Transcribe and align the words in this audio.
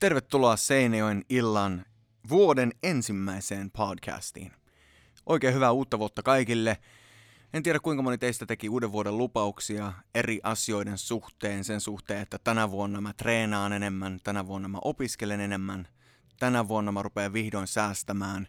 Tervetuloa 0.00 0.56
Seinäjoen 0.56 1.24
illan 1.28 1.84
vuoden 2.28 2.72
ensimmäiseen 2.82 3.70
podcastiin. 3.70 4.52
Oikein 5.26 5.54
hyvää 5.54 5.72
uutta 5.72 5.98
vuotta 5.98 6.22
kaikille. 6.22 6.78
En 7.52 7.62
tiedä 7.62 7.80
kuinka 7.80 8.02
moni 8.02 8.18
teistä 8.18 8.46
teki 8.46 8.68
uuden 8.68 8.92
vuoden 8.92 9.18
lupauksia 9.18 9.92
eri 10.14 10.40
asioiden 10.42 10.98
suhteen, 10.98 11.64
sen 11.64 11.80
suhteen, 11.80 12.22
että 12.22 12.38
tänä 12.44 12.70
vuonna 12.70 13.00
mä 13.00 13.12
treenaan 13.12 13.72
enemmän, 13.72 14.20
tänä 14.24 14.46
vuonna 14.46 14.68
mä 14.68 14.78
opiskelen 14.82 15.40
enemmän, 15.40 15.88
tänä 16.38 16.68
vuonna 16.68 16.92
mä 16.92 17.02
rupean 17.02 17.32
vihdoin 17.32 17.66
säästämään. 17.66 18.48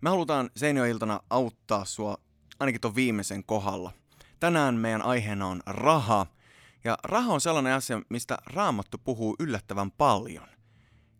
Me 0.00 0.10
halutaan 0.10 0.50
Seinäjoiltana 0.56 1.20
auttaa 1.30 1.84
sua 1.84 2.16
ainakin 2.60 2.80
tuon 2.80 2.94
viimeisen 2.94 3.44
kohdalla. 3.44 3.92
Tänään 4.40 4.74
meidän 4.74 5.02
aiheena 5.02 5.46
on 5.46 5.60
raha, 5.66 6.26
ja 6.84 6.98
raha 7.04 7.34
on 7.34 7.40
sellainen 7.40 7.72
asia, 7.72 8.02
mistä 8.08 8.38
Raamattu 8.46 8.98
puhuu 8.98 9.36
yllättävän 9.40 9.90
paljon. 9.90 10.55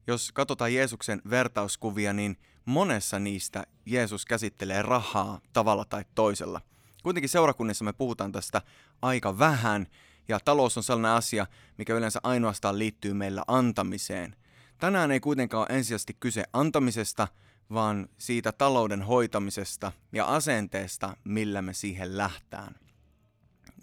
Jos 0.07 0.33
katsotaan 0.33 0.75
Jeesuksen 0.75 1.23
vertauskuvia, 1.31 2.13
niin 2.13 2.37
monessa 2.65 3.19
niistä 3.19 3.67
Jeesus 3.87 4.25
käsittelee 4.25 4.83
rahaa 4.83 5.41
tavalla 5.53 5.85
tai 5.85 6.05
toisella. 6.15 6.61
Kuitenkin 7.03 7.29
seurakunnissa 7.29 7.85
me 7.85 7.93
puhutaan 7.93 8.33
tästä 8.33 8.63
aika 9.03 9.39
vähän, 9.39 9.87
ja 10.29 10.41
talous 10.45 10.77
on 10.77 10.83
sellainen 10.83 11.11
asia, 11.11 11.47
mikä 11.79 11.95
yleensä 11.95 12.21
ainoastaan 12.23 12.79
liittyy 12.79 13.15
meillä 13.15 13.43
antamiseen. 13.47 14.37
Tänään 14.79 15.11
ei 15.11 15.21
kuitenkaan 15.21 15.67
ole 15.71 15.77
ensisijaisesti 15.77 16.17
kyse 16.21 16.45
antamisesta, 16.53 17.29
vaan 17.73 18.09
siitä 18.19 18.53
talouden 18.53 19.03
hoitamisesta 19.03 19.93
ja 20.13 20.25
asenteesta, 20.25 21.17
millä 21.25 21.63
me 21.63 21.73
siihen 21.73 22.19
lähtään. 22.19 22.75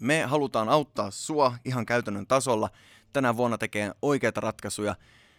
Me 0.00 0.22
halutaan 0.22 0.68
auttaa 0.68 1.10
sua 1.10 1.54
ihan 1.64 1.86
käytännön 1.86 2.26
tasolla 2.26 2.70
tänä 3.12 3.36
vuonna 3.36 3.58
tekemään 3.58 3.94
oikeita 4.02 4.40
ratkaisuja 4.40 4.96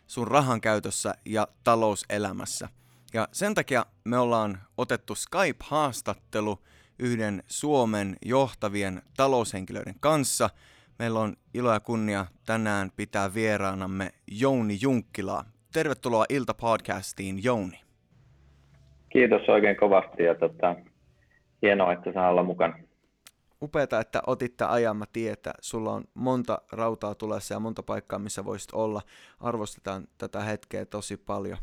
sun 0.08 0.28
rahan 0.28 0.62
käytössä 0.62 1.14
ja 1.26 1.48
talouselämässä. 1.64 2.70
Ja 3.14 3.28
sen 3.32 3.54
takia 3.54 3.86
me 4.04 4.18
ollaan 4.18 4.58
otettu 4.78 5.14
Skype-haastattelu 5.16 6.60
yhden 7.00 7.44
Suomen 7.48 8.16
johtavien 8.26 9.02
taloushenkilöiden 9.18 9.96
kanssa. 10.00 10.50
Meillä 11.00 11.20
on 11.20 11.36
ilo 11.54 11.74
ja 11.74 11.80
kunnia 11.80 12.26
tänään 12.46 12.92
pitää 12.96 13.34
vieraanamme 13.34 14.10
Jouni 14.32 14.78
Junkkilaa. 14.82 15.44
Tervetuloa 15.74 16.26
Ilta-podcastiin, 16.30 17.44
Jouni. 17.44 17.82
Kiitos 19.10 19.50
oikein 19.50 19.78
kovasti 19.78 20.24
ja 20.24 20.36
tota, 20.36 20.76
hienoa, 21.62 21.94
että 21.94 22.14
saa 22.14 22.30
olla 22.30 22.44
mukana 22.44 22.85
upeata, 23.62 24.00
että 24.00 24.22
otit 24.28 24.58
tämän 24.58 24.74
ajan. 24.74 24.98
Mä 24.98 25.06
tiedän, 25.14 25.34
että 25.34 25.54
sulla 25.62 25.94
on 25.94 26.04
monta 26.14 26.62
rautaa 26.72 27.16
tulessa 27.16 27.54
ja 27.54 27.60
monta 27.60 27.84
paikkaa, 27.84 28.20
missä 28.20 28.46
voisit 28.46 28.70
olla. 28.74 29.02
Arvostetaan 29.40 30.08
tätä 30.18 30.40
hetkeä 30.40 30.86
tosi 30.86 31.18
paljon. 31.18 31.58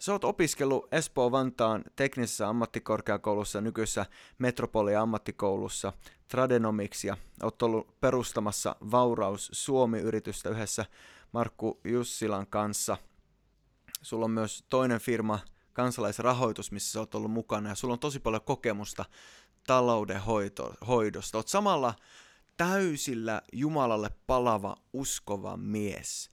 Sä 0.00 0.12
oot 0.12 0.24
opiskellut 0.24 0.88
Espoo-Vantaan 0.92 1.84
teknisessä 1.96 2.48
ammattikorkeakoulussa, 2.48 3.60
nykyisessä 3.60 4.06
Metropolia 4.38 5.02
ammattikoulussa, 5.02 5.92
Tradenomiksia. 6.28 7.16
Oot 7.42 7.62
ollut 7.62 8.00
perustamassa 8.00 8.76
Vauraus 8.90 9.50
Suomi-yritystä 9.52 10.50
yhdessä 10.50 10.84
Markku 11.32 11.80
Jussilan 11.84 12.46
kanssa. 12.46 12.96
Sulla 14.02 14.24
on 14.24 14.30
myös 14.30 14.64
toinen 14.68 15.00
firma, 15.00 15.38
kansalaisrahoitus, 15.72 16.72
missä 16.72 16.92
sä 16.92 17.00
oot 17.00 17.14
ollut 17.14 17.30
mukana, 17.30 17.68
ja 17.68 17.74
sulla 17.74 17.94
on 17.94 18.00
tosi 18.00 18.20
paljon 18.20 18.42
kokemusta 18.42 19.04
talouden 19.66 20.20
hoito, 20.20 20.74
hoidosta. 20.88 21.38
Oot 21.38 21.48
samalla 21.48 21.94
täysillä 22.56 23.42
Jumalalle 23.52 24.08
palava 24.26 24.76
uskova 24.92 25.56
mies. 25.56 26.30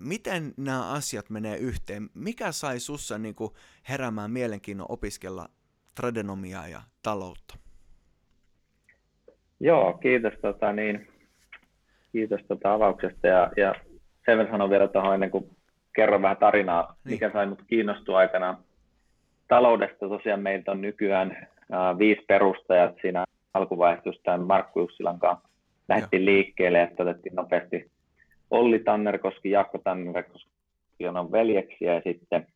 Miten 0.00 0.54
nämä 0.56 0.92
asiat 0.92 1.30
menee 1.30 1.56
yhteen? 1.56 2.08
Mikä 2.14 2.52
sai 2.52 2.80
sussa 2.80 3.18
niin 3.18 3.34
kuin 3.34 3.50
heräämään 3.88 4.30
mielenkiinnon 4.30 4.86
opiskella 4.90 5.48
tradenomiaa 5.94 6.68
ja 6.68 6.80
taloutta? 7.02 7.54
Joo, 9.60 9.92
kiitos, 9.92 10.32
tota, 10.42 10.72
niin, 10.72 11.08
kiitos 12.12 12.40
tota 12.48 12.72
avauksesta 12.72 13.26
ja, 13.26 13.50
ja 13.56 13.74
sen 14.26 14.38
verran 14.38 14.50
sanon 14.50 14.70
vielä 14.70 14.88
tuohon 14.88 15.14
ennen 15.14 15.30
kuin 15.30 15.56
kerron 15.96 16.22
vähän 16.22 16.36
tarinaa, 16.36 16.96
niin. 17.04 17.14
mikä 17.14 17.30
sai 17.32 17.46
mut 17.46 17.62
kiinnostua 17.66 18.18
aikana 18.18 18.62
taloudesta. 19.48 20.08
Tosiaan 20.08 20.40
meiltä 20.40 20.70
on 20.70 20.80
nykyään 20.80 21.48
viisi 21.98 22.24
perustajat 22.28 22.94
siinä 23.02 23.24
alkuvaiheessa 23.54 24.36
Markku 24.36 24.80
Jussilan 24.80 25.18
kanssa 25.18 25.48
lähdettiin 25.88 26.24
liikkeelle, 26.24 26.82
että 26.82 27.02
otettiin 27.02 27.34
nopeasti 27.34 27.90
Olli 28.50 28.78
Tannerkoski, 28.78 29.50
Jaakko 29.50 29.78
Tannerkoski 29.78 31.08
on 31.08 31.32
veljeksiä 31.32 31.94
ja 31.94 32.00
sitten 32.04 32.46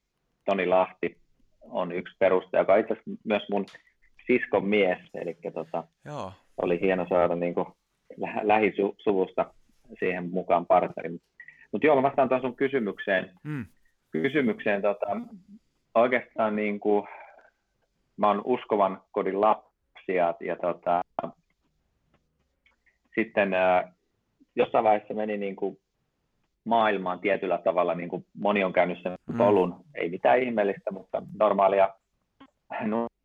Toni 0.44 0.66
Lahti 0.66 1.16
on 1.60 1.92
yksi 1.92 2.16
perustaja, 2.18 2.60
joka 2.60 2.76
itse 2.76 2.92
asiassa 2.92 3.10
myös 3.24 3.42
mun 3.50 3.66
siskon 4.26 4.66
mies, 4.66 4.98
eli 5.14 5.36
tota, 5.54 5.84
Joo. 6.04 6.32
oli 6.62 6.80
hieno 6.80 7.06
saada 7.08 7.34
niin 7.34 7.54
kuin 7.54 7.66
lä- 8.16 8.40
lähisuvusta 8.42 9.54
siihen 9.98 10.30
mukaan 10.30 10.66
partneri. 10.66 11.10
Mutta 11.72 11.86
joo, 11.86 11.96
mä 11.96 12.02
vastaan 12.02 12.28
tuon 12.28 12.40
sun 12.40 12.56
kysymykseen. 12.56 13.30
Hmm. 13.44 13.66
Kysymykseen 14.10 14.82
tota, 14.82 15.06
oikeastaan 15.94 16.56
niin 16.56 16.80
kuin, 16.80 17.08
mä 18.16 18.28
oon 18.28 18.42
uskovan 18.44 19.02
kodin 19.12 19.40
lapsi 19.40 20.14
ja, 20.14 20.34
ja 20.40 20.56
tota, 20.56 21.02
sitten 23.14 23.54
ää, 23.54 23.92
jossain 24.56 24.84
vaiheessa 24.84 25.14
meni 25.14 25.36
niin 25.36 25.56
kuin 25.56 25.78
maailmaan 26.64 27.20
tietyllä 27.20 27.58
tavalla, 27.58 27.94
niin 27.94 28.08
kuin 28.08 28.26
moni 28.38 28.64
on 28.64 28.72
käynyt 28.72 29.02
sen 29.02 29.14
mm. 29.26 29.38
polun, 29.38 29.68
mm. 29.68 29.84
ei 29.94 30.08
mitään 30.08 30.42
ihmeellistä, 30.42 30.90
mutta 30.90 31.22
normaalia 31.38 31.88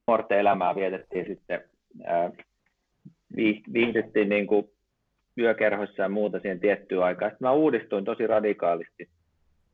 nuorten 0.08 0.40
elämää 0.40 0.76
vietettiin 0.76 1.26
sitten, 1.26 1.64
ää, 2.06 2.32
viihdyttiin 3.74 4.30
niin 4.30 4.48
kuin 4.48 4.70
yökerhoissa 5.38 6.02
ja 6.02 6.10
muuta 6.10 6.40
siihen 6.40 6.60
tiettyä 6.60 7.06
aikaa. 7.06 7.30
Sitten 7.30 7.48
mä 7.48 7.52
uudistuin 7.52 8.06
tosi 8.06 8.28
radikaalisti 8.28 9.10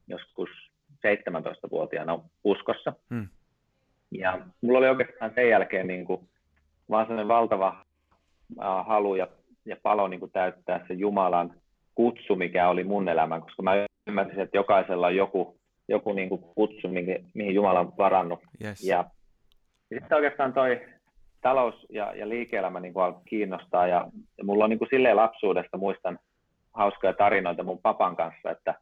joskus 0.07 0.49
17-vuotiaana 0.91 2.19
uskossa. 2.43 2.93
Mm. 3.09 3.27
Ja 4.17 4.39
mulla 4.61 4.77
oli 4.77 4.87
oikeastaan 4.87 5.31
sen 5.35 5.49
jälkeen 5.49 5.87
niin 5.87 6.05
kuin, 6.05 6.29
vaan 6.89 7.05
sellainen 7.05 7.27
valtava 7.27 7.85
äh, 8.61 8.85
halu 8.87 9.15
ja, 9.15 9.27
ja 9.65 9.75
palo 9.83 10.07
niin 10.07 10.19
kuin 10.19 10.31
täyttää 10.31 10.85
se 10.87 10.93
Jumalan 10.93 11.53
kutsu, 11.95 12.35
mikä 12.35 12.69
oli 12.69 12.83
mun 12.83 13.09
elämä, 13.09 13.39
koska 13.39 13.63
mä 13.63 13.85
ymmärsin, 14.07 14.39
että 14.39 14.57
jokaisella 14.57 15.07
on 15.07 15.15
joku, 15.15 15.57
joku 15.87 16.13
niin 16.13 16.29
kuin 16.29 16.41
kutsu, 16.55 16.87
mihin, 16.87 17.25
mihin 17.33 17.55
Jumala 17.55 17.79
on 17.79 17.93
varannut. 17.97 18.39
Yes. 18.63 18.83
Ja, 18.83 19.05
ja 19.91 19.99
sitten 19.99 20.15
oikeastaan 20.15 20.53
toi 20.53 20.81
talous 21.41 21.85
ja, 21.89 22.13
ja 22.15 22.29
liike-elämä 22.29 22.79
niin 22.79 22.93
kuin 22.93 23.13
kiinnostaa. 23.25 23.87
Ja, 23.87 24.07
ja 24.37 24.43
mulla 24.43 24.63
on 24.63 24.69
niin 24.69 24.79
kuin 24.79 24.89
silleen 24.91 25.15
lapsuudesta, 25.15 25.77
muistan 25.77 26.19
hauskoja 26.73 27.13
tarinoita 27.13 27.63
mun 27.63 27.79
papan 27.79 28.15
kanssa, 28.15 28.51
että 28.51 28.75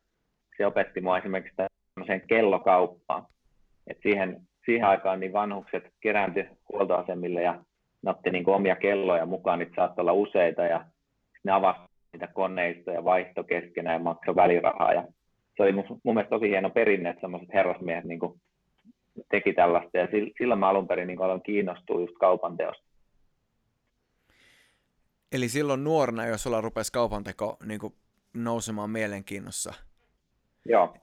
se 0.57 0.65
opetti 0.65 1.01
mua 1.01 1.17
esimerkiksi 1.17 1.55
tämmöiseen 1.95 2.27
kellokauppaan. 2.27 3.25
Et 3.87 3.97
siihen 4.03 4.41
siihen 4.65 4.87
aikaan 4.87 5.19
niin 5.19 5.33
vanhukset 5.33 5.83
kerääntyi 6.01 6.47
huoltoasemille 6.71 7.41
ja 7.41 7.63
ne 8.01 8.11
otti 8.11 8.29
niin 8.29 8.49
omia 8.49 8.75
kelloja 8.75 9.25
mukaan, 9.25 9.59
niitä 9.59 9.75
saattoi 9.75 10.01
olla 10.03 10.13
useita 10.13 10.61
ja 10.61 10.85
ne 11.43 11.51
avasivat 11.51 11.89
niitä 12.13 12.27
koneista 12.27 12.91
ja 12.91 13.03
vaihto 13.03 13.43
keskenään 13.43 13.95
ja 13.95 13.99
maksoi 13.99 14.35
välirahaa. 14.35 14.93
Ja 14.93 15.03
se 15.57 15.63
oli 15.63 15.71
mun, 15.71 15.85
mun 16.03 16.15
mielestä 16.15 16.35
tosi 16.35 16.49
hieno 16.49 16.69
perinne, 16.69 17.09
että 17.09 17.21
sellaiset 17.21 17.53
herrasmiehet 17.53 18.03
niin 18.05 18.19
kuin 18.19 18.41
teki 19.31 19.53
tällaista 19.53 19.97
ja 19.97 20.07
silloin 20.37 20.59
mä 20.59 20.69
alun 20.69 20.87
perin 20.87 21.07
niin 21.07 21.21
aloin 21.21 21.43
kiinnostua 21.43 21.99
just 22.01 22.15
kaupan 22.19 22.57
teosta. 22.57 22.83
Eli 25.31 25.49
silloin 25.49 25.83
nuorena, 25.83 26.25
jos 26.25 26.43
sulla 26.43 26.61
rupesi 26.61 26.91
kaupanteko 26.91 27.57
niin 27.65 27.79
kuin 27.79 27.93
nousemaan 28.33 28.89
mielenkiinnossa, 28.89 29.73
Joo 30.65 30.93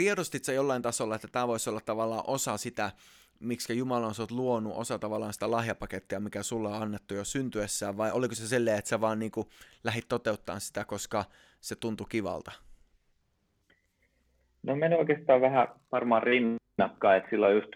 tiedostit 0.00 0.44
sä 0.44 0.52
jollain 0.52 0.82
tasolla, 0.82 1.14
että 1.14 1.28
tämä 1.32 1.48
voisi 1.48 1.70
olla 1.70 1.80
tavallaan 1.80 2.24
osa 2.26 2.56
sitä, 2.56 2.90
miksi 3.40 3.78
Jumala 3.78 4.06
on 4.06 4.14
sut 4.14 4.30
luonut, 4.30 4.72
osa 4.76 4.98
tavallaan 4.98 5.32
sitä 5.32 5.50
lahjapakettia, 5.50 6.20
mikä 6.20 6.42
sulla 6.42 6.68
on 6.68 6.82
annettu 6.82 7.14
jo 7.14 7.24
syntyessään, 7.24 7.96
vai 7.96 8.10
oliko 8.12 8.34
se 8.34 8.46
silleen, 8.46 8.78
että 8.78 8.88
sä 8.88 9.00
vaan 9.00 9.18
niin 9.18 9.30
kuin 9.30 9.46
lähit 9.84 10.08
toteuttaa 10.08 10.58
sitä, 10.58 10.84
koska 10.84 11.24
se 11.60 11.76
tuntui 11.76 12.06
kivalta? 12.08 12.52
No 14.62 14.76
meni 14.76 14.94
oikeastaan 14.94 15.40
vähän 15.40 15.68
varmaan 15.92 16.22
rinnakkain, 16.22 17.18
että 17.18 17.30
silloin 17.30 17.54
just 17.54 17.72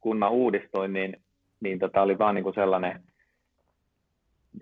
kun 0.00 0.18
mä 0.18 0.28
uudistuin, 0.28 0.92
niin, 0.92 1.22
niin 1.60 1.78
tota 1.78 2.02
oli 2.02 2.18
vaan 2.18 2.34
niin 2.34 2.54
sellainen, 2.54 3.02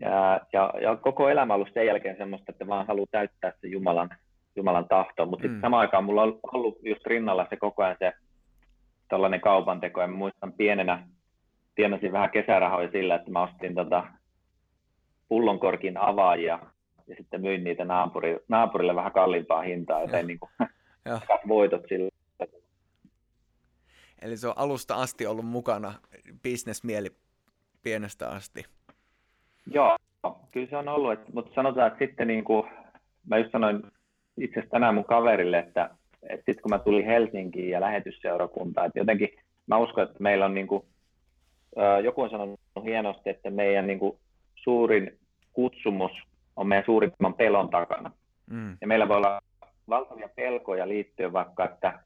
ja, 0.00 0.40
ja, 0.52 0.72
ja 0.82 0.96
koko 0.96 1.28
elämä 1.28 1.54
ollut 1.54 1.74
sen 1.74 1.86
jälkeen 1.86 2.16
semmoista, 2.16 2.52
että 2.52 2.66
vaan 2.66 2.86
haluaa 2.86 3.06
täyttää 3.10 3.52
se 3.60 3.68
Jumalan 3.68 4.10
Jumalan 4.56 4.88
tahto. 4.88 5.26
Mutta 5.26 5.48
mm. 5.48 5.60
samaan 5.60 5.80
aikaan 5.80 6.04
mulla 6.04 6.22
on 6.22 6.38
ollut 6.52 6.78
just 6.82 7.06
rinnalla 7.06 7.46
se 7.50 7.56
koko 7.56 7.82
ajan 7.82 7.96
se 7.98 8.12
tällainen 9.08 9.40
kaupanteko. 9.40 10.00
Ja 10.00 10.06
mä 10.06 10.16
muistan 10.16 10.52
pienenä 10.52 11.08
tienasin 11.74 12.12
vähän 12.12 12.30
kesärahoja 12.30 12.90
sillä, 12.90 13.14
että 13.14 13.30
mä 13.30 13.42
ostin 13.42 13.74
tota 13.74 14.04
pullonkorkin 15.28 15.96
avaajia 15.96 16.58
ja 17.06 17.16
sitten 17.16 17.40
myin 17.40 17.64
niitä 17.64 17.84
naapuri, 17.84 18.38
naapurille 18.48 18.94
vähän 18.94 19.12
kalliimpaa 19.12 19.62
hintaa, 19.62 20.00
joten 20.00 20.26
niin 20.26 20.38
kuin, 20.38 20.50
ja. 21.04 21.20
voitot 21.48 21.82
sillä. 21.88 22.08
Eli 24.22 24.36
se 24.36 24.48
on 24.48 24.54
alusta 24.56 24.94
asti 24.94 25.26
ollut 25.26 25.46
mukana, 25.46 25.92
bisnesmieli 26.42 27.08
pienestä 27.82 28.28
asti. 28.28 28.64
Joo, 29.70 29.96
kyllä 30.50 30.66
se 30.70 30.76
on 30.76 30.88
ollut, 30.88 31.12
että, 31.12 31.32
mutta 31.32 31.54
sanotaan, 31.54 31.86
että 31.86 32.06
sitten 32.06 32.26
niin 32.26 32.44
kuin, 32.44 32.70
mä 33.26 33.38
just 33.38 33.52
sanoin 33.52 33.82
itse 34.38 34.60
asiassa 34.60 34.70
tänään 34.70 34.94
mun 34.94 35.04
kaverille, 35.04 35.58
että, 35.58 35.90
että 36.22 36.36
sitten 36.36 36.62
kun 36.62 36.70
mä 36.70 36.78
tulin 36.78 37.06
Helsinkiin 37.06 37.70
ja 37.70 37.80
lähetysseurakuntaan, 37.80 38.86
että 38.86 38.98
jotenkin 38.98 39.28
mä 39.66 39.78
uskon, 39.78 40.04
että 40.04 40.16
meillä 40.18 40.44
on 40.44 40.54
niin 40.54 40.66
kuin, 40.66 40.82
joku 42.04 42.22
on 42.22 42.30
sanonut 42.30 42.60
hienosti, 42.84 43.30
että 43.30 43.50
meidän 43.50 43.86
niin 43.86 43.98
kuin, 43.98 44.18
suurin 44.54 45.18
kutsumus 45.52 46.12
on 46.56 46.66
meidän 46.66 46.84
suurimman 46.84 47.34
pelon 47.34 47.68
takana. 47.68 48.10
Mm. 48.50 48.76
Ja 48.80 48.86
meillä 48.86 49.08
voi 49.08 49.16
olla 49.16 49.40
valtavia 49.88 50.28
pelkoja 50.36 50.88
liittyen 50.88 51.32
vaikka, 51.32 51.64
että 51.64 51.98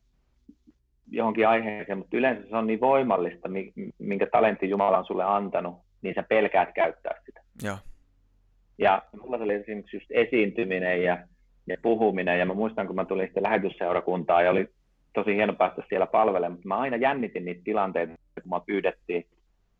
johonkin 1.11 1.49
aiheeseen, 1.49 1.99
mutta 1.99 2.17
yleensä 2.17 2.49
se 2.49 2.57
on 2.57 2.67
niin 2.67 2.81
voimallista, 2.81 3.49
minkä 3.99 4.27
talentti 4.27 4.71
Jumala 4.71 4.99
on 4.99 5.05
sulle 5.05 5.25
antanut, 5.25 5.75
niin 6.03 6.15
sä 6.15 6.23
pelkäät 6.23 6.69
käyttää 6.75 7.15
sitä. 7.27 7.41
Ja, 7.63 7.79
ja 8.79 9.03
mulla 9.23 9.37
oli 9.37 9.55
esimerkiksi 9.55 9.97
just 9.97 10.07
esiintyminen 10.11 11.03
ja, 11.03 11.19
ja 11.71 11.77
puhuminen, 11.83 12.39
ja 12.39 12.47
mä 12.47 12.55
muistan, 12.55 12.87
kun 12.87 12.97
mä 12.97 13.05
tulin 13.05 13.27
sitten 13.27 13.43
lähetysseurakuntaan, 13.43 14.45
ja 14.45 14.51
oli 14.51 14.69
tosi 15.15 15.35
hieno 15.35 15.53
päästä 15.53 15.83
siellä 15.89 16.07
palvelemaan, 16.07 16.53
mutta 16.53 16.69
mä 16.69 16.79
aina 16.79 16.97
jännitin 16.97 17.45
niitä 17.45 17.61
tilanteita, 17.65 18.15
kun 18.43 18.51
mä 18.51 18.61
pyydettiin 18.67 19.27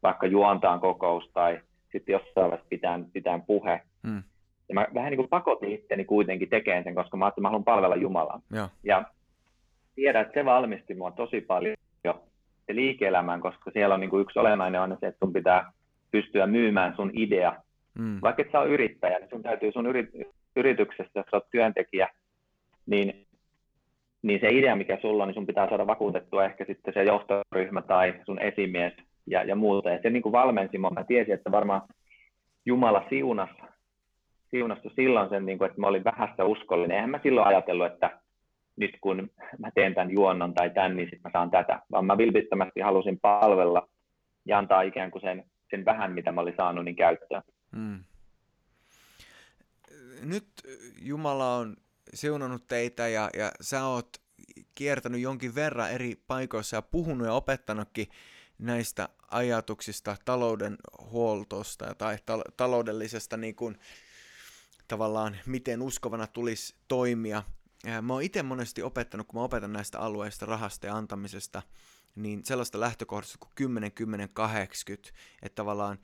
vaikka 0.03 0.27
juontaan 0.27 0.81
kokous 0.81 1.31
tai 1.35 1.61
sitten 1.93 2.13
jossain 2.13 2.35
vaiheessa 2.37 2.67
pitää, 2.69 3.01
pitää 3.13 3.41
puhe. 3.47 3.81
Hmm. 4.07 4.23
Ja 4.69 4.75
mä 4.75 4.87
vähän 4.95 5.11
niin 5.11 5.17
kuin 5.17 5.29
pakotin 5.29 5.73
itteni 5.73 6.05
kuitenkin 6.05 6.49
tekemään 6.49 6.85
sen, 6.85 6.95
koska 6.95 7.17
mä 7.17 7.25
ajattelin, 7.25 7.35
että 7.35 7.41
mä 7.43 7.49
haluan 7.49 7.65
palvella 7.65 7.97
Jumalaa. 7.97 8.41
Ja, 8.53 8.69
ja 8.85 9.05
tiedän, 9.95 10.23
että 10.23 10.41
se 10.41 10.45
valmisti 10.45 10.95
mua 10.95 11.11
tosi 11.11 11.41
paljon 11.41 11.77
jo 12.05 12.25
se 12.67 12.75
liike-elämään, 12.75 13.41
koska 13.41 13.71
siellä 13.71 13.95
on 13.95 14.01
niin 14.01 14.11
kuin 14.11 14.23
yksi 14.23 14.39
olennainen 14.39 14.81
on 14.81 14.97
se, 15.01 15.07
että 15.07 15.19
sun 15.19 15.33
pitää 15.33 15.73
pystyä 16.11 16.47
myymään 16.47 16.97
sun 16.97 17.11
idea. 17.15 17.57
Mm. 17.99 18.19
Vaikka 18.23 18.43
et 18.43 18.53
sä 18.53 18.61
ole 18.61 18.69
yrittäjä, 18.69 19.19
niin 19.19 19.31
sun 19.31 19.43
täytyy 19.43 19.73
sun 19.73 19.87
yrit, 19.87 20.09
yrityksessä, 20.57 21.11
jos 21.15 21.27
oot 21.33 21.51
työntekijä, 21.51 22.09
niin, 22.87 23.27
niin 24.23 24.41
se 24.41 24.49
idea, 24.49 24.77
mikä 24.77 24.99
sulla 25.03 25.23
on, 25.23 25.29
niin 25.29 25.35
sun 25.35 25.47
pitää 25.47 25.69
saada 25.69 25.87
vakuutettua 25.87 26.45
ehkä 26.45 26.65
sitten 26.65 26.95
se 26.95 27.03
johtoryhmä 27.03 27.83
tai 27.83 28.15
sun 28.27 28.39
esimies 28.39 28.93
ja, 29.27 29.43
ja 29.43 29.57
muuta. 29.57 29.91
Ja 29.91 29.99
se 30.03 30.11
niin 30.11 30.23
kuin 30.23 30.33
valmensi 30.33 30.79
mua. 30.79 30.91
Mä 30.91 31.05
tiesin, 31.05 31.35
että 31.35 31.53
varmaan 31.53 31.83
Jumala 32.67 33.07
siunas, 33.09 33.51
siunasi 34.51 34.83
silloin 34.97 35.29
sen, 35.29 35.47
niin 35.47 35.59
kuin, 35.59 35.69
että 35.69 35.81
mä 35.81 35.87
olin 35.87 36.05
vähästä 36.05 36.45
uskollinen. 36.45 36.95
Eihän 36.95 37.11
mä 37.11 37.21
silloin 37.23 37.47
ajatellut, 37.47 37.87
että 37.87 38.21
nyt 38.77 38.97
kun 39.01 39.31
mä 39.59 39.71
teen 39.75 39.95
tämän 39.95 40.11
juonnon 40.11 40.55
tai 40.55 40.71
tämän, 40.71 40.97
niin 40.97 41.07
sitten 41.07 41.21
mä 41.25 41.31
saan 41.33 41.51
tätä. 41.51 41.81
Vaan 41.93 42.05
mä 42.05 42.19
vilpittömästi 42.19 42.81
halusin 42.81 43.21
palvella 43.21 43.89
ja 44.45 44.59
antaa 44.59 44.83
ikään 44.83 45.11
kuin 45.11 45.23
sen, 45.23 45.45
sen 45.71 45.85
vähän, 45.85 46.13
mitä 46.13 46.33
mä 46.33 46.41
olin 46.41 46.55
saanut, 46.57 46.85
niin 46.85 46.97
käyttöön. 46.97 47.43
Hmm. 47.77 48.05
Nyt 50.21 50.49
Jumala 50.99 51.57
on 51.57 51.77
siunannut 52.15 52.67
teitä 52.67 53.09
ja, 53.09 53.31
ja 53.35 53.53
sä 53.61 53.87
oot 53.87 54.23
kiertänyt 54.75 55.21
jonkin 55.21 55.55
verran 55.55 55.91
eri 55.91 56.23
paikoissa 56.27 56.77
ja 56.77 56.83
puhunut 56.83 57.27
ja 57.27 57.33
opettanutkin 57.33 58.09
näistä 58.59 59.09
ajatuksista 59.31 60.17
talouden 60.25 60.77
huoltosta 61.11 61.95
tai 61.95 62.19
ta- 62.27 62.45
taloudellisesta 62.57 63.37
niin 63.37 63.55
kuin, 63.55 63.79
tavallaan, 64.89 65.37
miten 65.47 65.83
uskovana 65.83 66.27
tulisi 66.27 66.75
toimia. 66.89 67.43
Mä 68.03 68.13
oon 68.13 68.23
itse 68.23 68.43
monesti 68.43 68.83
opettanut, 68.83 69.27
kun 69.27 69.41
mä 69.41 69.45
opetan 69.45 69.73
näistä 69.73 69.99
alueista, 70.01 70.47
rahasta 70.47 70.87
ja 70.87 70.97
antamisesta, 70.97 71.63
niin 72.17 72.45
sellaista 72.45 72.81
lähtökohdasta 72.81 73.39
kuin 73.39 73.53
10, 73.55 73.93
10, 73.93 74.29
80, 74.29 75.11
että 75.43 75.55
tavallaan 75.55 75.99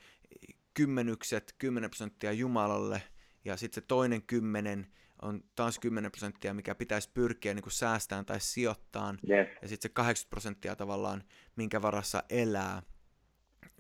kymmenykset, 0.74 1.54
10 1.58 1.90
prosenttia 1.90 2.32
Jumalalle 2.32 3.02
ja 3.46 3.56
sitten 3.56 3.82
se 3.82 3.86
toinen 3.88 4.22
kymmenen 4.22 4.86
on 5.22 5.40
taas 5.56 5.78
10 5.78 6.12
prosenttia, 6.12 6.54
mikä 6.54 6.74
pitäisi 6.74 7.10
pyrkiä 7.14 7.54
niin 7.54 7.64
säästään 7.68 8.26
tai 8.26 8.40
sijoittaa, 8.40 9.14
yes. 9.30 9.48
ja 9.62 9.68
sitten 9.68 9.90
se 9.90 9.94
80 9.94 10.30
prosenttia 10.30 10.76
tavallaan, 10.76 11.22
minkä 11.56 11.82
varassa 11.82 12.22
elää. 12.30 12.82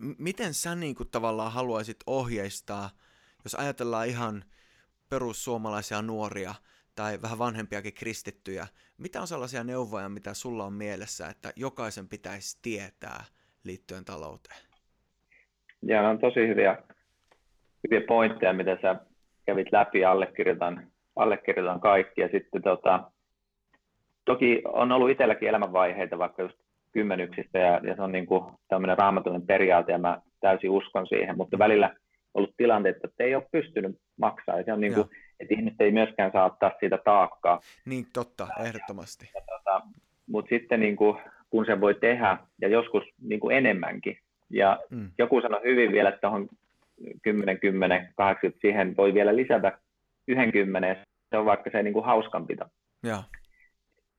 M- 0.00 0.12
miten 0.18 0.54
sä 0.54 0.74
niin 0.74 0.94
kuin, 0.94 1.08
tavallaan 1.10 1.52
haluaisit 1.52 1.96
ohjeistaa, 2.06 2.90
jos 3.44 3.54
ajatellaan 3.54 4.08
ihan 4.08 4.44
perussuomalaisia 5.08 6.02
nuoria 6.02 6.54
tai 6.94 7.22
vähän 7.22 7.38
vanhempiakin 7.38 7.94
kristittyjä, 7.94 8.66
mitä 8.98 9.20
on 9.20 9.26
sellaisia 9.26 9.64
neuvoja, 9.64 10.08
mitä 10.08 10.34
sulla 10.34 10.64
on 10.64 10.72
mielessä, 10.72 11.28
että 11.28 11.52
jokaisen 11.56 12.08
pitäisi 12.08 12.58
tietää 12.62 13.24
liittyen 13.64 14.04
talouteen? 14.04 14.60
Ja 15.82 16.08
on 16.08 16.18
tosi 16.18 16.40
hyviä, 16.40 16.82
hyviä 17.84 18.06
pointteja, 18.08 18.52
mitä 18.52 18.78
sä 18.82 18.96
kävit 19.46 19.72
läpi, 19.72 20.04
allekirjoitan 20.04 20.86
allekirjoitan 21.16 21.80
kaikki. 21.80 22.20
Ja 22.20 22.28
sitten 22.28 22.62
tota, 22.62 23.10
toki 24.24 24.62
on 24.64 24.92
ollut 24.92 25.10
itselläkin 25.10 25.48
elämänvaiheita 25.48 26.18
vaikka 26.18 26.42
just 26.42 26.58
kymmenyksistä 26.92 27.58
ja, 27.58 27.80
ja 27.82 27.96
se 27.96 28.02
on 28.02 28.12
niin 28.12 28.26
kuin 28.26 28.44
tämmöinen 28.68 28.98
raamatullinen 28.98 29.46
periaate 29.46 29.92
ja 29.92 29.98
mä 29.98 30.20
täysin 30.40 30.70
uskon 30.70 31.06
siihen, 31.06 31.36
mutta 31.36 31.58
välillä 31.58 31.96
ollut 32.34 32.54
tilanteet, 32.56 32.96
että 33.04 33.24
ei 33.24 33.34
ole 33.34 33.48
pystynyt 33.52 33.96
maksaa. 34.18 34.58
Ja 34.58 34.64
se 34.64 34.72
on 34.72 34.80
niin 34.80 34.94
kuin, 34.94 35.08
että 35.40 35.54
ihmiset 35.54 35.80
ei 35.80 35.92
myöskään 35.92 36.32
saa 36.32 36.44
ottaa 36.44 36.72
siitä 36.80 36.98
taakkaa. 37.04 37.60
Niin, 37.86 38.06
totta, 38.12 38.48
ehdottomasti. 38.66 39.30
Ja, 39.34 39.40
ja, 39.40 39.46
tota, 39.46 39.86
mutta 40.26 40.48
sitten 40.48 40.80
niin 40.80 40.96
kuin, 40.96 41.18
kun 41.50 41.66
se 41.66 41.80
voi 41.80 41.94
tehdä, 41.94 42.38
ja 42.60 42.68
joskus 42.68 43.04
niin 43.22 43.40
kuin 43.40 43.56
enemmänkin. 43.56 44.18
Ja 44.50 44.78
mm. 44.90 45.10
joku 45.18 45.40
sanoi 45.40 45.60
hyvin 45.64 45.92
vielä, 45.92 46.08
että 46.08 46.20
tuohon 46.20 46.48
10, 47.22 47.60
10, 47.60 48.08
80, 48.16 48.60
siihen 48.60 48.96
voi 48.96 49.14
vielä 49.14 49.36
lisätä 49.36 49.78
yhden 50.28 50.52
kymmenen, 50.52 50.96
se 51.30 51.38
on 51.38 51.46
vaikka 51.46 51.70
se 51.70 51.82
niin 51.82 51.92
kuin 51.92 52.04
hauskanpito. 52.04 52.64
Ja. 53.02 53.22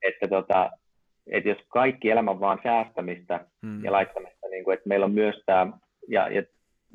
Että 0.02 0.28
tota, 0.28 0.70
että 1.30 1.48
jos 1.48 1.58
kaikki 1.68 2.10
elämä 2.10 2.30
on 2.30 2.40
vaan 2.40 2.60
säästämistä 2.62 3.46
hmm. 3.66 3.84
ja 3.84 3.92
laittamista, 3.92 4.48
niin 4.50 4.64
kuin, 4.64 4.74
että 4.74 4.88
meillä 4.88 5.06
on 5.06 5.12
myös 5.12 5.42
tämä, 5.46 5.72
ja, 6.08 6.28
ja, 6.28 6.42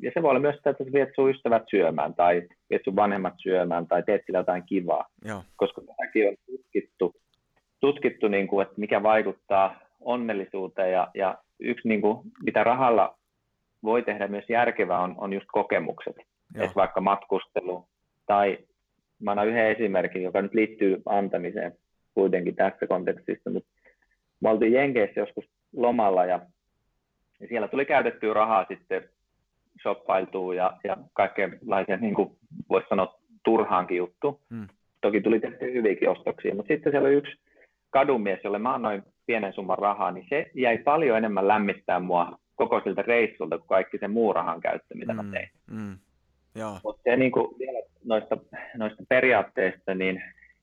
ja 0.00 0.10
se 0.14 0.22
voi 0.22 0.30
olla 0.30 0.40
myös 0.40 0.56
sitä, 0.56 0.70
että 0.70 0.84
viet 0.92 1.08
sun 1.14 1.30
ystävät 1.30 1.62
syömään, 1.70 2.14
tai 2.14 2.42
viet 2.70 2.82
sun 2.84 2.96
vanhemmat 2.96 3.34
syömään, 3.42 3.86
tai 3.86 4.02
teet 4.02 4.22
sillä 4.26 4.38
jotain 4.38 4.62
kivaa. 4.66 5.08
Ja. 5.24 5.42
Koska 5.56 5.82
tämäkin 5.82 6.28
on 6.28 6.34
tutkittu, 6.46 7.14
tutkittu 7.80 8.28
niin 8.28 8.48
kuin, 8.48 8.62
että 8.62 8.74
mikä 8.80 9.02
vaikuttaa 9.02 9.80
onnellisuuteen, 10.00 10.92
ja, 10.92 11.08
ja 11.14 11.38
yksi, 11.60 11.88
niin 11.88 12.00
kuin, 12.00 12.18
mitä 12.44 12.64
rahalla 12.64 13.18
voi 13.84 14.02
tehdä 14.02 14.28
myös 14.28 14.44
järkevää, 14.48 15.00
on, 15.00 15.14
on 15.18 15.32
just 15.32 15.46
kokemukset. 15.52 16.16
Että 16.54 16.74
vaikka 16.76 17.00
matkustelu 17.00 17.88
tai 18.26 18.58
mä 19.22 19.30
annan 19.30 19.48
yhden 19.48 19.70
esimerkin, 19.70 20.22
joka 20.22 20.42
nyt 20.42 20.54
liittyy 20.54 21.02
antamiseen 21.06 21.72
kuitenkin 22.14 22.56
tässä 22.56 22.86
kontekstissa, 22.86 23.50
mutta 23.50 23.68
me 24.40 24.48
oltiin 24.48 24.72
Jenkeissä 24.72 25.20
joskus 25.20 25.44
lomalla 25.76 26.24
ja, 26.24 26.40
ja 27.40 27.48
siellä 27.48 27.68
tuli 27.68 27.86
käytettyä 27.86 28.34
rahaa 28.34 28.66
sitten 28.68 29.08
shoppailtua 29.82 30.54
ja, 30.54 30.76
ja 30.84 30.96
kaikenlaisia, 31.12 31.96
niin 31.96 32.14
kuin 32.14 32.30
voisi 32.68 32.88
sanoa, 32.88 33.18
turhaankin 33.44 33.96
juttu. 33.96 34.40
Hmm. 34.50 34.68
Toki 35.00 35.20
tuli 35.20 35.40
tehty 35.40 35.72
hyvinkin 35.72 36.08
ostoksia, 36.08 36.54
mutta 36.54 36.68
sitten 36.74 36.92
siellä 36.92 37.06
oli 37.06 37.16
yksi 37.16 37.40
kadumies, 37.90 38.40
jolle 38.44 38.58
mä 38.58 38.74
annoin 38.74 39.02
pienen 39.26 39.52
summan 39.52 39.78
rahaa, 39.78 40.10
niin 40.10 40.26
se 40.28 40.50
jäi 40.54 40.78
paljon 40.78 41.18
enemmän 41.18 41.48
lämmittää 41.48 42.00
mua 42.00 42.38
koko 42.54 42.80
siltä 42.80 43.02
reissulta 43.02 43.58
kuin 43.58 43.68
kaikki 43.68 43.98
se 43.98 44.08
muu 44.08 44.32
rahan 44.32 44.60
käyttö, 44.60 44.94
mitä 44.94 45.12
mm, 45.12 45.16
mä 45.16 45.32
tein. 45.32 45.48
Mm. 45.70 45.98
Mutta 46.84 47.02
se 47.04 47.16
niin 47.16 47.32
kuin 47.32 47.58
vielä 47.58 47.78
noista, 48.04 48.36
noista 48.76 49.02
periaatteista, 49.08 49.94
niin, 49.94 50.22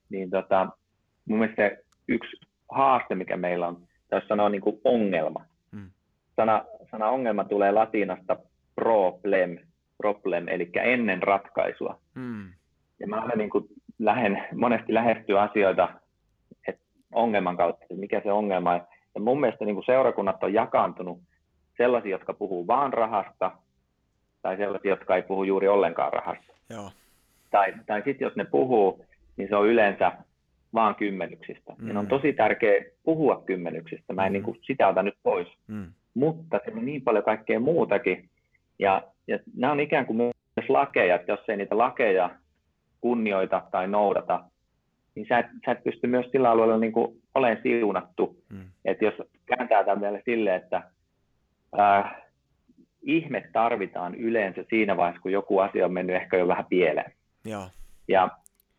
niin 0.09 0.29
tota, 0.29 0.67
mun 1.25 1.39
mielestä 1.39 1.61
se 1.61 1.83
yksi 2.07 2.37
haaste, 2.71 3.15
mikä 3.15 3.37
meillä 3.37 3.67
on, 3.67 3.77
jos 4.11 4.23
sanoo 4.27 4.49
niin 4.49 4.61
kuin 4.61 4.81
ongelma. 4.83 5.45
Hmm. 5.75 5.89
Sana, 6.35 6.65
sana 6.91 7.09
ongelma 7.09 7.43
tulee 7.43 7.71
latinasta 7.71 8.35
problem, 8.75 9.57
problem 9.97 10.47
eli 10.47 10.69
ennen 10.75 11.23
ratkaisua. 11.23 11.99
Hmm. 12.15 12.49
Ja 12.99 13.07
mä 13.07 13.21
aina 13.21 13.35
niin 13.35 13.49
kuin 13.49 13.67
lähen, 13.99 14.43
monesti 14.55 14.93
lähestyy 14.93 15.39
asioita 15.39 15.89
että 16.67 16.83
ongelman 17.11 17.57
kautta, 17.57 17.83
että 17.83 17.95
mikä 17.95 18.21
se 18.23 18.31
ongelma 18.31 18.73
on. 18.73 18.81
Ja 19.15 19.21
mun 19.21 19.39
mielestä 19.39 19.65
niin 19.65 19.75
kuin 19.75 19.85
seurakunnat 19.85 20.43
on 20.43 20.53
jakaantunut 20.53 21.19
sellaisia, 21.81 22.11
jotka 22.11 22.33
puhuu 22.33 22.67
vaan 22.67 22.93
rahasta, 22.93 23.51
tai 24.41 24.57
sellaisia, 24.57 24.89
jotka 24.89 25.15
ei 25.15 25.21
puhu 25.21 25.43
juuri 25.43 25.67
ollenkaan 25.67 26.13
rahasta. 26.13 26.53
Joo. 26.69 26.91
Tai, 27.51 27.73
tai 27.85 28.01
sitten 28.05 28.25
jos 28.25 28.35
ne 28.35 28.45
puhuu, 28.45 29.05
niin 29.37 29.49
se 29.49 29.55
on 29.55 29.67
yleensä 29.67 30.11
vaan 30.73 30.95
kymmenyksistä. 30.95 31.73
Mm. 31.77 31.87
Ja 31.87 31.99
on 31.99 32.07
tosi 32.07 32.33
tärkeää 32.33 32.85
puhua 33.03 33.43
kymmenyksistä. 33.45 34.13
Mä 34.13 34.25
en 34.25 34.31
mm. 34.31 34.33
niin 34.33 34.43
kuin 34.43 34.59
sitä 34.61 34.87
ota 34.87 35.03
nyt 35.03 35.17
pois. 35.23 35.47
Mm. 35.67 35.87
Mutta 36.13 36.59
se 36.65 36.71
on 36.71 36.85
niin 36.85 37.01
paljon 37.01 37.23
kaikkea 37.23 37.59
muutakin. 37.59 38.29
Ja, 38.79 39.03
ja 39.27 39.39
nämä 39.55 39.73
on 39.73 39.79
ikään 39.79 40.05
kuin 40.05 40.17
myös 40.17 40.69
lakeja, 40.69 41.15
että 41.15 41.31
jos 41.31 41.49
ei 41.49 41.57
niitä 41.57 41.77
lakeja 41.77 42.29
kunnioita 43.01 43.61
tai 43.71 43.87
noudata, 43.87 44.43
niin 45.15 45.25
sä 45.29 45.39
et, 45.39 45.45
sä 45.65 45.71
et 45.71 45.83
pysty 45.83 46.07
myös 46.07 46.25
sillä 46.31 46.51
alueella 46.51 46.77
niin 46.77 46.93
kuin 46.93 47.21
olemaan 47.35 47.63
siunattu. 47.63 48.37
Mm. 48.49 48.65
Että 48.85 49.05
jos 49.05 49.15
kääntää 49.45 49.83
tämän 49.83 50.01
vielä 50.01 50.19
silleen, 50.25 50.63
että 50.63 50.83
äh, 51.79 52.15
ihme 53.01 53.49
tarvitaan 53.53 54.15
yleensä 54.15 54.65
siinä 54.69 54.97
vaiheessa, 54.97 55.21
kun 55.21 55.31
joku 55.31 55.59
asia 55.59 55.85
on 55.85 55.93
mennyt 55.93 56.15
ehkä 56.15 56.37
jo 56.37 56.47
vähän 56.47 56.65
pieleen. 56.65 57.11
Ja, 57.45 57.69
ja 58.07 58.29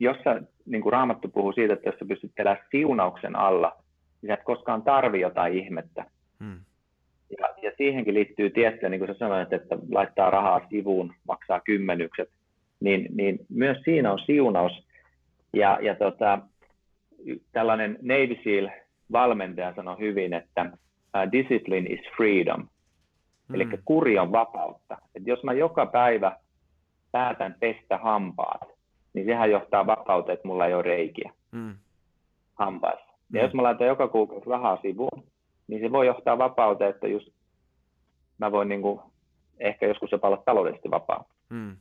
jos 0.01 0.17
sä, 0.25 0.43
niin 0.67 0.83
kuin 0.83 0.93
Raamattu 0.93 1.29
puhuu 1.29 1.53
siitä, 1.53 1.73
että 1.75 1.89
jos 1.89 1.99
sä 1.99 2.05
pystyt 2.05 2.33
elämään 2.39 2.67
siunauksen 2.71 3.37
alla, 3.37 3.77
niin 4.23 4.29
sä 4.29 4.35
et 4.35 4.45
koskaan 4.45 4.83
tarvi 4.83 5.21
jotain 5.21 5.55
ihmettä. 5.55 6.05
Mm. 6.39 6.61
Ja, 7.39 7.49
ja 7.63 7.73
siihenkin 7.77 8.15
liittyy 8.15 8.51
tiettyä, 8.51 8.89
niin 8.89 9.01
kuin 9.01 9.09
sä 9.09 9.19
sanoit, 9.19 9.53
että 9.53 9.77
laittaa 9.91 10.31
rahaa 10.31 10.67
sivuun, 10.71 11.15
maksaa 11.29 11.61
kymmenykset, 11.61 12.29
niin, 12.81 13.09
niin 13.15 13.39
myös 13.49 13.79
siinä 13.85 14.13
on 14.13 14.19
siunaus. 14.19 14.87
Ja, 15.53 15.79
ja 15.83 15.95
tota, 15.95 16.39
tällainen 17.53 17.99
Navy 18.03 18.37
SEAL-valmentaja 18.45 19.75
sanoi 19.75 19.99
hyvin, 19.99 20.35
että 20.35 20.71
uh, 20.73 21.33
discipline 21.33 21.91
is 21.91 22.01
freedom. 22.17 22.69
Mm. 23.53 23.55
Eli 23.55 23.79
kuri 23.85 24.19
on 24.19 24.33
vapautta. 24.33 24.99
Et 25.15 25.27
jos 25.27 25.43
mä 25.43 25.53
joka 25.53 25.87
päivä 25.87 26.37
päätän 27.13 27.57
pestä 27.61 27.99
hampaat, 27.99 28.69
niin 29.15 29.27
sehän 29.27 29.51
johtaa 29.51 29.87
vapauteen, 29.87 30.35
että 30.35 30.49
mulla 30.49 30.67
ei 30.67 30.75
ole 30.75 30.83
reikiä 30.83 31.33
mm. 31.53 31.75
hampaissa. 32.55 33.13
Ja 33.33 33.41
mm. 33.41 33.45
jos 33.45 33.55
mä 33.55 33.63
laitan 33.63 33.87
joka 33.87 34.09
kuukausi 34.09 34.51
rahaa 34.51 34.79
sivuun, 34.83 35.25
niin 35.69 35.81
se 35.81 35.93
voi 35.93 36.07
johtaa 36.07 36.39
vapauteen, 36.39 36.91
että 36.91 37.09
just 37.09 37.29
mä 38.39 38.53
voin 38.53 38.69
niin 38.69 38.83
kuin, 38.83 39.01
ehkä 39.61 39.87
joskus 39.87 40.13
jopa 40.13 40.29
olla 40.29 40.43
taloudellisesti 40.45 40.91
vapaa. 40.91 41.25
Mm. 41.51 41.77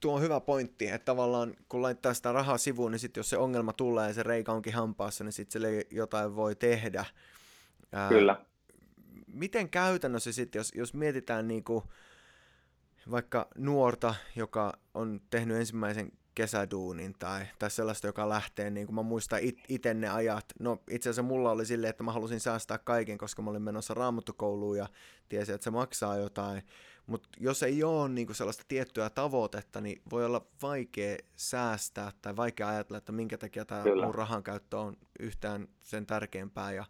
Tuo 0.00 0.14
on 0.14 0.20
hyvä 0.20 0.40
pointti, 0.40 0.88
että 0.88 1.04
tavallaan 1.04 1.54
kun 1.68 1.82
laittaa 1.82 2.14
sitä 2.14 2.32
rahaa 2.32 2.58
sivuun, 2.58 2.92
niin 2.92 2.98
sitten 2.98 3.18
jos 3.20 3.30
se 3.30 3.38
ongelma 3.38 3.72
tulee 3.72 4.08
ja 4.08 4.14
se 4.14 4.22
reikä 4.22 4.52
onkin 4.52 4.74
hampaassa, 4.74 5.24
niin 5.24 5.32
sitten 5.32 5.52
sille 5.52 5.68
jotain 5.90 6.36
voi 6.36 6.56
tehdä. 6.56 7.04
Ää, 7.92 8.08
Kyllä. 8.08 8.36
Miten 9.38 9.70
käytännössä 9.70 10.32
sitten, 10.32 10.60
jos, 10.60 10.72
jos 10.74 10.94
mietitään 10.94 11.48
niin 11.48 11.64
kuin 11.64 11.84
vaikka 13.10 13.48
nuorta, 13.56 14.14
joka 14.36 14.78
on 14.94 15.20
tehnyt 15.30 15.56
ensimmäisen 15.56 16.12
kesäduunin 16.34 17.14
tai, 17.18 17.46
tai 17.58 17.70
sellaista, 17.70 18.06
joka 18.06 18.28
lähtee, 18.28 18.70
niin 18.70 18.86
kuin 18.86 18.94
mä 18.94 19.02
muistan 19.02 19.38
it, 19.42 19.58
itse 19.68 19.94
ne 19.94 20.08
ajat. 20.08 20.44
No 20.60 20.82
itse 20.90 21.08
asiassa 21.08 21.22
mulla 21.22 21.50
oli 21.50 21.66
silleen, 21.66 21.90
että 21.90 22.04
mä 22.04 22.12
halusin 22.12 22.40
säästää 22.40 22.78
kaiken, 22.78 23.18
koska 23.18 23.42
mä 23.42 23.50
olin 23.50 23.62
menossa 23.62 23.94
raamattukouluun 23.94 24.78
ja 24.78 24.86
tiesin, 25.28 25.54
että 25.54 25.64
se 25.64 25.70
maksaa 25.70 26.16
jotain. 26.16 26.62
Mutta 27.06 27.28
jos 27.40 27.62
ei 27.62 27.82
ole 27.84 28.08
niin 28.08 28.26
kuin 28.26 28.36
sellaista 28.36 28.64
tiettyä 28.68 29.10
tavoitetta, 29.10 29.80
niin 29.80 30.02
voi 30.10 30.24
olla 30.24 30.46
vaikea 30.62 31.16
säästää 31.36 32.12
tai 32.22 32.36
vaikea 32.36 32.68
ajatella, 32.68 32.98
että 32.98 33.12
minkä 33.12 33.38
takia 33.38 33.64
tämä 33.64 33.84
mun 34.04 34.14
rahan 34.14 34.42
käyttö 34.42 34.78
on 34.78 34.96
yhtään 35.18 35.68
sen 35.80 36.06
tärkeämpää. 36.06 36.72
Ja, 36.72 36.84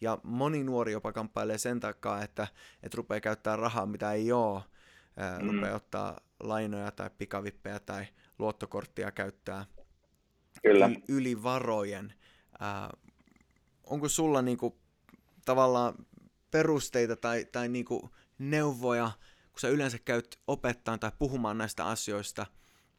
ja 0.00 0.18
moni 0.22 0.64
nuori 0.64 0.92
jopa 0.92 1.12
kamppailee 1.12 1.58
sen 1.58 1.80
takaa, 1.80 2.22
että, 2.22 2.46
että 2.82 2.96
rupeaa 2.96 3.20
käyttämään 3.20 3.58
rahaa, 3.58 3.86
mitä 3.86 4.12
ei 4.12 4.32
ole. 4.32 4.62
Ää, 5.16 5.38
mm. 5.38 5.50
Rupeaa 5.50 5.76
ottaa 5.76 6.20
lainoja 6.40 6.90
tai 6.90 7.10
pikavippejä 7.18 7.80
tai 7.80 8.06
luottokorttia 8.38 9.12
käyttää 9.12 9.64
Kyllä. 10.62 10.86
Yli, 10.86 11.02
yli 11.08 11.42
varojen. 11.42 12.14
Ää, 12.60 12.90
onko 13.84 14.08
sulla 14.08 14.42
niinku, 14.42 14.78
tavallaan 15.44 15.94
perusteita 16.50 17.16
tai, 17.16 17.44
tai 17.44 17.68
niinku 17.68 18.10
neuvoja, 18.38 19.10
kun 19.52 19.60
sä 19.60 19.68
yleensä 19.68 19.98
käyt 19.98 20.38
opettaan 20.46 21.00
tai 21.00 21.12
puhumaan 21.18 21.58
näistä 21.58 21.86
asioista, 21.86 22.46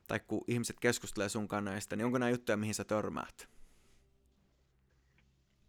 tai 0.07 0.19
kun 0.19 0.43
ihmiset 0.47 0.79
keskustelee 0.79 1.29
sun 1.29 1.47
kanssa 1.47 1.71
näistä, 1.71 1.95
niin 1.95 2.05
onko 2.05 2.17
nämä 2.17 2.29
juttuja, 2.29 2.57
mihin 2.57 2.75
sä 2.75 2.83
törmäät? 2.83 3.56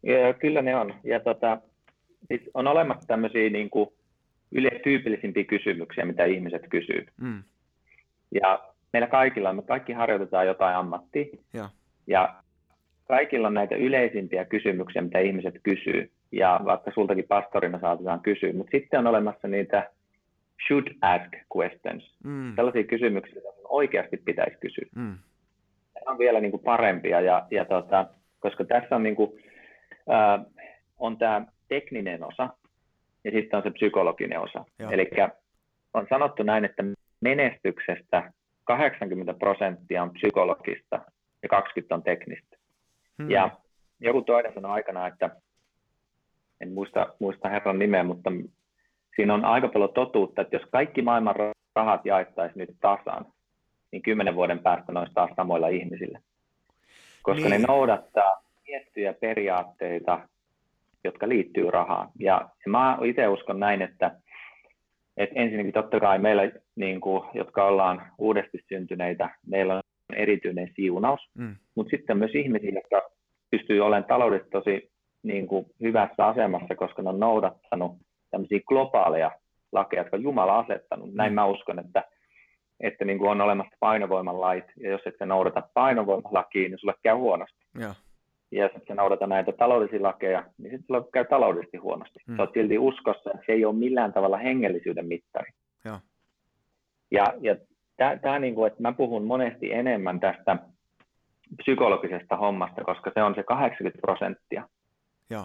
Ja, 0.03 0.35
kyllä 0.35 0.63
ne 0.63 0.77
on. 0.77 0.95
Ja 1.05 1.21
tota, 1.21 1.59
siis 2.29 2.51
on 2.55 2.67
olemassa 2.67 3.07
tämmöisiä 3.07 3.51
niin 3.51 3.71
kuin 3.71 3.91
yleistyypillisimpiä 4.53 5.45
kysymyksiä, 5.45 6.05
mitä 6.05 6.25
ihmiset 6.25 6.63
kysyy. 6.71 7.07
Mm. 7.21 7.43
Ja 8.35 8.61
meillä 8.93 9.07
kaikilla, 9.07 9.53
me 9.53 9.63
kaikki 9.63 9.93
harjoitetaan 9.93 10.47
jotain 10.47 10.77
ammattia. 10.77 11.27
Ja. 11.53 11.69
ja 12.07 12.35
kaikilla 13.09 13.47
on 13.47 13.55
näitä 13.55 13.75
yleisimpiä 13.75 14.45
kysymyksiä, 14.45 15.03
mitä 15.03 15.19
ihmiset 15.19 15.55
kysyy. 15.63 16.11
Ja 16.33 16.61
vaikka 16.65 16.91
sultakin 16.95 17.25
pastorina 17.29 17.81
saatetaan 17.81 18.21
kysyä, 18.21 18.53
mutta 18.53 18.71
sitten 18.71 18.99
on 19.01 19.07
olemassa 19.07 19.49
niitä 19.49 19.91
should 20.67 20.87
ask 21.01 21.33
questions. 21.57 22.15
Mm. 22.25 22.53
Sellaisia 22.57 22.85
kysymyksiä, 22.85 23.43
joita 23.43 23.59
oikeasti 23.69 24.17
pitäisi 24.17 24.57
kysyä. 24.61 24.87
Mm. 24.97 25.19
Ne 25.95 26.03
on 26.07 26.19
vielä 26.19 26.41
niin 26.41 26.51
kuin 26.51 26.63
parempia, 26.63 27.21
ja, 27.21 27.47
ja 27.51 27.65
tota, 27.65 28.07
koska 28.41 28.65
tässä 28.65 28.97
on, 28.97 29.03
niin 29.03 29.17
kuin, 29.17 29.31
on 30.99 31.19
tämä 31.19 31.47
tekninen 31.69 32.25
osa, 32.25 32.49
ja 33.25 33.31
sitten 33.31 33.57
on 33.57 33.63
se 33.63 33.71
psykologinen 33.71 34.41
osa. 34.41 34.65
Eli 34.91 35.11
on 35.95 36.07
sanottu 36.11 36.43
näin, 36.43 36.65
että 36.65 36.83
menestyksestä 37.21 38.33
80 38.65 39.35
prosenttia 39.35 40.03
on 40.03 40.11
psykologista 40.11 41.01
ja 41.43 41.49
20 41.49 41.95
on 41.95 42.03
teknistä. 42.03 42.57
Hmm. 43.23 43.31
Ja 43.31 43.51
joku 44.01 44.23
toinen 44.23 44.55
sanoi 44.55 44.71
aikana, 44.71 45.07
että 45.07 45.31
en 46.61 46.73
muista, 46.73 47.15
muista 47.19 47.49
herran 47.49 47.79
nimeä, 47.79 48.05
mutta 48.05 48.31
siinä 49.17 49.35
on 49.35 49.45
aika 49.45 49.69
paljon 49.69 49.93
totuutta, 49.93 50.43
että 50.43 50.57
jos 50.57 50.69
kaikki 50.73 51.03
maailman 51.03 51.35
rahat 51.75 52.07
jaettaisiin 52.07 52.59
nyt 52.59 52.77
tasan, 52.81 53.27
niin 53.93 54.03
kymmenen 54.03 54.35
vuoden 54.35 54.59
päästä 54.59 54.93
ne 54.93 54.99
olisi 54.99 55.15
taas 55.15 55.31
samoilla 55.37 55.69
ihmisillä. 55.69 56.21
Koska 57.23 57.49
niin. 57.49 57.61
ne 57.61 57.67
noudattaa 57.67 58.48
tiettyjä 58.69 59.13
periaatteita, 59.13 60.21
jotka 61.05 61.29
liittyy 61.29 61.71
rahaan. 61.71 62.09
Ja, 62.19 62.49
mä 62.67 62.99
itse 63.05 63.29
uskon 63.29 63.61
näin, 63.61 63.83
että 63.83 64.11
et 65.17 65.31
ensinnäkin 65.35 65.73
totta 65.73 66.01
kai 66.01 66.19
meillä, 66.19 66.43
niin 66.77 67.01
kuin, 67.01 67.23
jotka 67.35 67.67
ollaan 67.67 68.13
uudesti 68.19 68.59
syntyneitä, 68.69 69.31
meillä 69.47 69.75
on 69.75 69.83
erityinen 70.17 70.73
siunaus, 70.77 71.21
mm. 71.39 71.57
mutta 71.75 71.91
sitten 71.91 72.19
myös 72.19 72.35
ihmisiä, 72.35 72.71
jotka 72.71 73.11
pystyy 73.51 73.81
olemaan 73.81 74.05
taloudellisesti 74.05 74.51
tosi 74.51 74.91
niin 75.23 75.47
kuin, 75.47 75.67
hyvässä 75.81 76.27
asemassa, 76.27 76.75
koska 76.75 77.03
ne 77.03 77.09
on 77.09 77.21
noudattanut 77.21 77.93
tämmöisiä 78.31 78.61
globaaleja 78.67 79.31
lakeja, 79.73 80.01
jotka 80.01 80.17
Jumala 80.17 80.59
on 80.59 80.65
asettanut. 80.65 81.15
Näin 81.15 81.33
mm. 81.33 81.35
mä 81.35 81.47
uskon, 81.47 81.79
että, 81.79 82.05
että 82.81 83.05
niin 83.05 83.19
kuin 83.19 83.31
on 83.31 83.41
olemassa 83.41 83.77
painovoiman 83.81 84.41
lait, 84.41 84.65
ja 84.77 84.91
jos 84.91 85.03
et 85.07 85.15
sä 85.19 85.27
noudata 85.27 85.63
painovoimalakiin, 85.75 86.71
niin 86.71 86.79
sulle 86.79 86.95
käy 87.03 87.15
huonosti. 87.15 87.65
Ja 87.81 87.95
ja 88.51 88.71
sitten 88.75 88.97
noudata 88.97 89.27
näitä 89.27 89.53
taloudellisia 89.53 90.03
lakeja, 90.03 90.45
niin 90.59 90.71
sitten 90.71 90.87
sulla 90.87 91.09
käy 91.13 91.25
taloudellisesti 91.25 91.77
huonosti. 91.77 92.19
Mm. 92.27 92.37
Sä 92.37 92.43
oot 92.43 92.53
silti 92.55 92.79
uskossa, 92.79 93.31
että 93.31 93.47
se 93.47 93.53
ei 93.53 93.65
ole 93.65 93.75
millään 93.75 94.13
tavalla 94.13 94.37
hengellisyyden 94.37 95.07
mittari. 95.07 95.51
Ja, 95.85 96.01
ja, 97.41 97.57
ja 97.99 98.19
tämä, 98.19 98.39
niin 98.39 98.55
kuin, 98.55 98.67
että 98.67 98.83
mä 98.83 98.93
puhun 98.93 99.25
monesti 99.25 99.73
enemmän 99.73 100.21
tästä 100.21 100.57
psykologisesta 101.57 102.37
hommasta, 102.37 102.85
koska 102.85 103.11
se 103.15 103.23
on 103.23 103.35
se 103.35 103.43
80 103.43 104.01
prosenttia, 104.01 104.69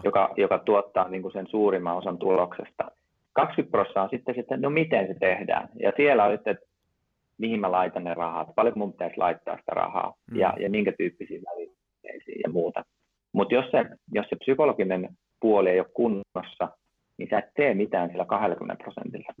joka, 0.04 0.34
joka 0.36 0.58
tuottaa 0.58 1.08
niin 1.08 1.22
kuin 1.22 1.32
sen 1.32 1.46
suurimman 1.46 1.96
osan 1.96 2.18
tuloksesta. 2.18 2.90
20 3.32 3.70
prosenttia 3.70 4.02
on 4.02 4.08
sitten, 4.10 4.40
että 4.40 4.56
no 4.56 4.70
miten 4.70 5.06
se 5.06 5.14
tehdään. 5.14 5.68
Ja 5.80 5.92
siellä 5.96 6.24
on 6.24 6.32
sitten, 6.32 6.54
että 6.54 6.66
mihin 7.38 7.60
mä 7.60 7.72
laitan 7.72 8.04
ne 8.04 8.14
rahat, 8.14 8.48
paljon 8.54 8.78
mun 8.78 8.92
pitäisi 8.92 9.16
laittaa 9.18 9.56
sitä 9.56 9.72
rahaa 9.72 10.14
mm. 10.30 10.36
ja, 10.36 10.54
ja 10.60 10.70
minkä 10.70 10.92
tyyppisiä 10.98 11.40
välineisiin 11.50 12.40
ja 12.44 12.50
muuta. 12.52 12.84
Mutta 13.34 13.54
jos 13.54 13.64
se, 13.70 13.84
jos 14.12 14.26
se 14.30 14.36
psykologinen 14.36 15.16
puoli 15.40 15.70
ei 15.70 15.80
ole 15.80 15.88
kunnossa, 15.94 16.78
niin 17.18 17.28
sä 17.30 17.38
et 17.38 17.54
tee 17.56 17.74
mitään 17.74 18.10
sillä 18.10 18.24
20 18.24 18.82
prosentilla. 18.84 19.34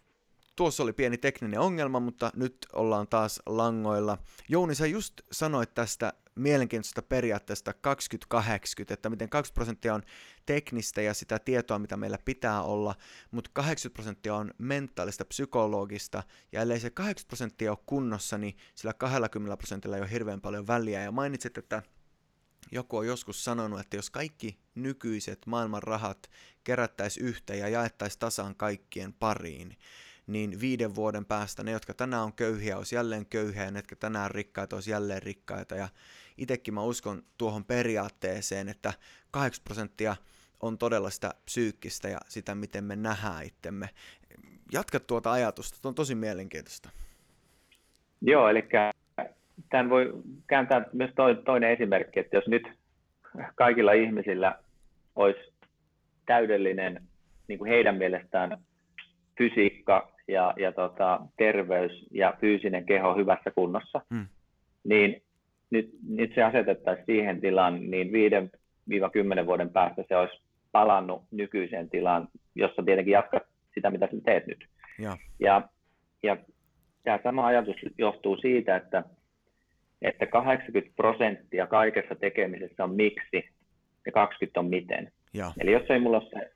Tuossa 0.56 0.82
oli 0.82 0.92
pieni 0.92 1.18
tekninen 1.18 1.60
ongelma, 1.60 2.00
mutta 2.00 2.30
nyt 2.36 2.56
ollaan 2.72 3.06
taas 3.10 3.42
langoilla. 3.46 4.18
Jouni, 4.48 4.74
sä 4.74 4.86
just 4.86 5.14
sanoit 5.32 5.74
tästä 5.74 6.12
mielenkiintoisesta 6.34 7.02
periaatteesta 7.02 7.72
2080, 7.80 8.94
että 8.94 9.10
miten 9.10 9.28
20 9.28 9.54
prosenttia 9.54 9.94
on 9.94 10.02
teknistä 10.46 11.02
ja 11.02 11.14
sitä 11.14 11.38
tietoa, 11.38 11.78
mitä 11.78 11.96
meillä 11.96 12.18
pitää 12.24 12.62
olla, 12.62 12.94
mutta 13.30 13.50
80 13.52 13.94
prosenttia 13.94 14.34
on 14.34 14.50
mentaalista, 14.58 15.24
psykologista, 15.24 16.22
ja 16.52 16.62
ellei 16.62 16.80
se 16.80 16.90
80 16.90 17.28
prosenttia 17.28 17.70
ole 17.70 17.78
kunnossa, 17.86 18.38
niin 18.38 18.56
sillä 18.74 18.92
20 18.92 19.56
prosentilla 19.56 19.96
ei 19.96 20.02
ole 20.02 20.10
hirveän 20.10 20.40
paljon 20.40 20.66
väliä. 20.66 21.02
Ja 21.02 21.12
mainitsit, 21.12 21.58
että 21.58 21.82
joku 22.72 22.96
on 22.96 23.06
joskus 23.06 23.44
sanonut, 23.44 23.80
että 23.80 23.96
jos 23.96 24.10
kaikki 24.10 24.58
nykyiset 24.74 25.46
maailman 25.46 25.82
rahat 25.82 26.30
kerättäisiin 26.64 27.26
yhteen 27.26 27.58
ja 27.58 27.68
jaettaisiin 27.68 28.18
tasan 28.18 28.54
kaikkien 28.54 29.12
pariin, 29.12 29.76
niin 30.26 30.60
viiden 30.60 30.94
vuoden 30.94 31.24
päästä 31.24 31.62
ne, 31.62 31.70
jotka 31.70 31.94
tänään 31.94 32.22
on 32.22 32.32
köyhiä, 32.32 32.78
olisi 32.78 32.94
jälleen 32.94 33.26
köyhiä, 33.26 33.64
ja 33.64 33.70
ne, 33.70 33.78
jotka 33.78 33.96
tänään 33.96 34.30
rikkaita, 34.30 34.76
olisi 34.76 34.90
jälleen 34.90 35.22
rikkaita. 35.22 35.74
Ja 35.74 35.88
itsekin 36.38 36.74
mä 36.74 36.82
uskon 36.82 37.22
tuohon 37.38 37.64
periaatteeseen, 37.64 38.68
että 38.68 38.92
8 39.30 39.64
prosenttia 39.64 40.16
on 40.60 40.78
todella 40.78 41.10
sitä 41.10 41.34
psyykkistä 41.44 42.08
ja 42.08 42.18
sitä, 42.28 42.54
miten 42.54 42.84
me 42.84 42.96
nähdään 42.96 43.44
itsemme. 43.44 43.90
Jatka 44.72 45.00
tuota 45.00 45.32
ajatusta, 45.32 45.78
tuo 45.82 45.88
on 45.88 45.94
tosi 45.94 46.14
mielenkiintoista. 46.14 46.90
Joo, 48.20 48.48
eli 48.48 48.62
tämän 49.70 49.90
voi 49.90 50.12
kääntää 50.46 50.84
myös 50.92 51.10
toinen 51.44 51.70
esimerkki, 51.70 52.20
että 52.20 52.36
jos 52.36 52.48
nyt 52.48 52.68
kaikilla 53.54 53.92
ihmisillä 53.92 54.58
olisi 55.16 55.40
täydellinen 56.26 57.02
niin 57.48 57.58
kuin 57.58 57.70
heidän 57.70 57.96
mielestään 57.96 58.58
fysiikka 59.38 60.12
ja, 60.28 60.54
ja 60.56 60.72
tota, 60.72 61.20
terveys 61.36 62.06
ja 62.10 62.34
fyysinen 62.40 62.86
keho 62.86 63.16
hyvässä 63.16 63.50
kunnossa, 63.50 64.00
mm. 64.10 64.26
niin 64.84 65.22
nyt, 65.70 65.90
nyt 66.08 66.34
se 66.34 66.42
asetettaisiin 66.42 67.06
siihen 67.06 67.40
tilaan, 67.40 67.90
niin 67.90 68.10
5-10 69.42 69.46
vuoden 69.46 69.70
päästä 69.70 70.04
se 70.08 70.16
olisi 70.16 70.42
palannut 70.72 71.22
nykyiseen 71.30 71.90
tilaan, 71.90 72.28
jossa 72.54 72.82
tietenkin 72.82 73.12
jatkat 73.12 73.42
sitä, 73.74 73.90
mitä 73.90 74.06
sä 74.06 74.16
teet 74.24 74.46
nyt. 74.46 74.66
Ja, 74.98 75.16
ja, 75.40 75.68
ja 76.22 76.36
tämä 77.04 77.18
sama 77.22 77.46
ajatus 77.46 77.76
johtuu 77.98 78.36
siitä, 78.36 78.76
että, 78.76 79.04
että 80.02 80.26
80 80.26 80.96
prosenttia 80.96 81.66
kaikessa 81.66 82.14
tekemisessä 82.14 82.84
on 82.84 82.94
miksi 82.94 83.48
ja 84.06 84.12
20 84.12 84.60
on 84.60 84.66
miten. 84.66 85.12
Ja. 85.34 85.52
Eli 85.60 85.72
jos 85.72 85.90
ei 85.90 85.98
mulla 85.98 86.18
ole 86.18 86.30
se 86.30 86.50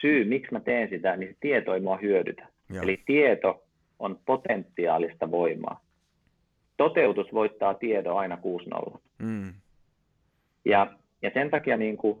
syy, 0.00 0.24
miksi 0.24 0.52
mä 0.52 0.60
teen 0.60 0.88
sitä, 0.88 1.16
niin 1.16 1.32
se 1.32 1.36
tieto 1.40 1.74
ei 1.74 1.80
mua 1.80 1.96
hyödytä. 1.96 2.48
Ja. 2.72 2.82
Eli 2.82 3.02
tieto 3.06 3.62
on 3.98 4.20
potentiaalista 4.26 5.30
voimaa. 5.30 5.80
Toteutus 6.76 7.32
voittaa 7.32 7.74
tiedon 7.74 8.18
aina 8.18 8.38
6-0. 8.94 8.98
Mm. 9.18 9.54
Ja, 10.64 10.96
ja 11.22 11.30
sen 11.34 11.50
takia 11.50 11.76
niin 11.76 11.96
kuin, 11.96 12.18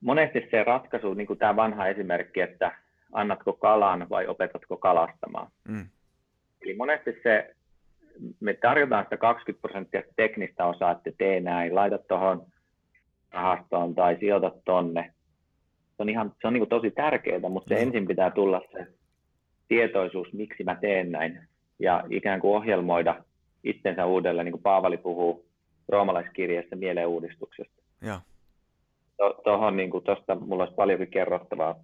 monesti 0.00 0.48
se 0.50 0.64
ratkaisu, 0.64 1.14
niin 1.14 1.26
kuin 1.26 1.38
tämä 1.38 1.56
vanha 1.56 1.86
esimerkki, 1.86 2.40
että 2.40 2.78
annatko 3.12 3.52
kalan 3.52 4.06
vai 4.10 4.26
opetatko 4.26 4.76
kalastamaan. 4.76 5.50
Mm. 5.68 5.86
Eli 6.62 6.74
monesti 6.74 7.10
se, 7.22 7.54
me 8.40 8.54
tarjotaan 8.54 9.04
sitä 9.04 9.16
20 9.16 9.62
prosenttia 9.62 10.02
teknistä 10.16 10.66
osaa, 10.66 10.90
että 10.90 11.10
tee 11.18 11.40
näin, 11.40 11.74
laita 11.74 11.98
tuohon 11.98 12.46
rahastoon 13.30 13.94
tai 13.94 14.16
sijoita 14.20 14.52
tonne. 14.64 15.14
Se 15.96 16.02
on, 16.02 16.08
ihan, 16.08 16.32
se 16.40 16.46
on 16.46 16.52
niin 16.52 16.68
tosi 16.68 16.90
tärkeää, 16.90 17.48
mutta 17.48 17.68
se 17.68 17.74
mm. 17.74 17.82
ensin 17.82 18.06
pitää 18.06 18.30
tulla 18.30 18.60
se 18.72 18.86
tietoisuus, 19.68 20.32
miksi 20.32 20.64
mä 20.64 20.74
teen 20.80 21.12
näin, 21.12 21.40
ja 21.78 22.04
ikään 22.10 22.40
kuin 22.40 22.56
ohjelmoida 22.56 23.24
itsensä 23.64 24.06
uudelleen, 24.06 24.44
niin 24.44 24.52
kuin 24.52 24.62
Paavali 24.62 24.96
puhuu 24.96 25.46
roomalaiskirjeessä 25.88 26.76
mieleenuudistuksesta. 26.76 27.82
Ja. 28.02 28.20
Tuohon 29.44 29.76
niin 29.76 29.90
tuosta 30.04 30.34
mulla 30.34 30.62
olisi 30.62 30.74
paljonkin 30.74 31.10
kerrottavaa 31.10 31.76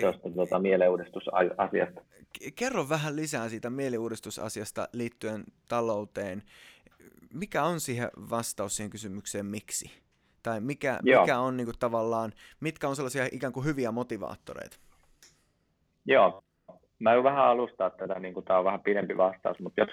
tuosta 0.00 0.30
tuota, 0.30 0.58
mieleuudistusasiasta. 0.58 2.02
Kerro 2.54 2.88
vähän 2.88 3.16
lisää 3.16 3.48
siitä 3.48 3.70
mieleuudistusasiasta 3.70 4.88
liittyen 4.92 5.44
talouteen. 5.68 6.42
Mikä 7.34 7.62
on 7.64 7.80
siihen 7.80 8.08
vastaus 8.30 8.76
siihen 8.76 8.90
kysymykseen 8.90 9.46
miksi? 9.46 9.90
Tai 10.42 10.60
mikä, 10.60 10.98
mikä 11.02 11.38
on 11.38 11.56
niin 11.56 11.64
kuin, 11.64 11.78
tavallaan, 11.78 12.32
mitkä 12.60 12.88
on 12.88 12.96
sellaisia 12.96 13.28
ikään 13.32 13.52
kuin 13.52 13.66
hyviä 13.66 13.92
motivaattoreita? 13.92 14.76
Joo, 16.04 16.44
mä 16.98 17.12
en 17.12 17.22
vähän 17.22 17.44
alustaa 17.44 17.90
tätä, 17.90 18.20
niin 18.20 18.34
kuin 18.34 18.44
tämä 18.44 18.58
on 18.58 18.64
vähän 18.64 18.80
pidempi 18.80 19.16
vastaus, 19.16 19.58
mutta 19.58 19.80
jos 19.80 19.90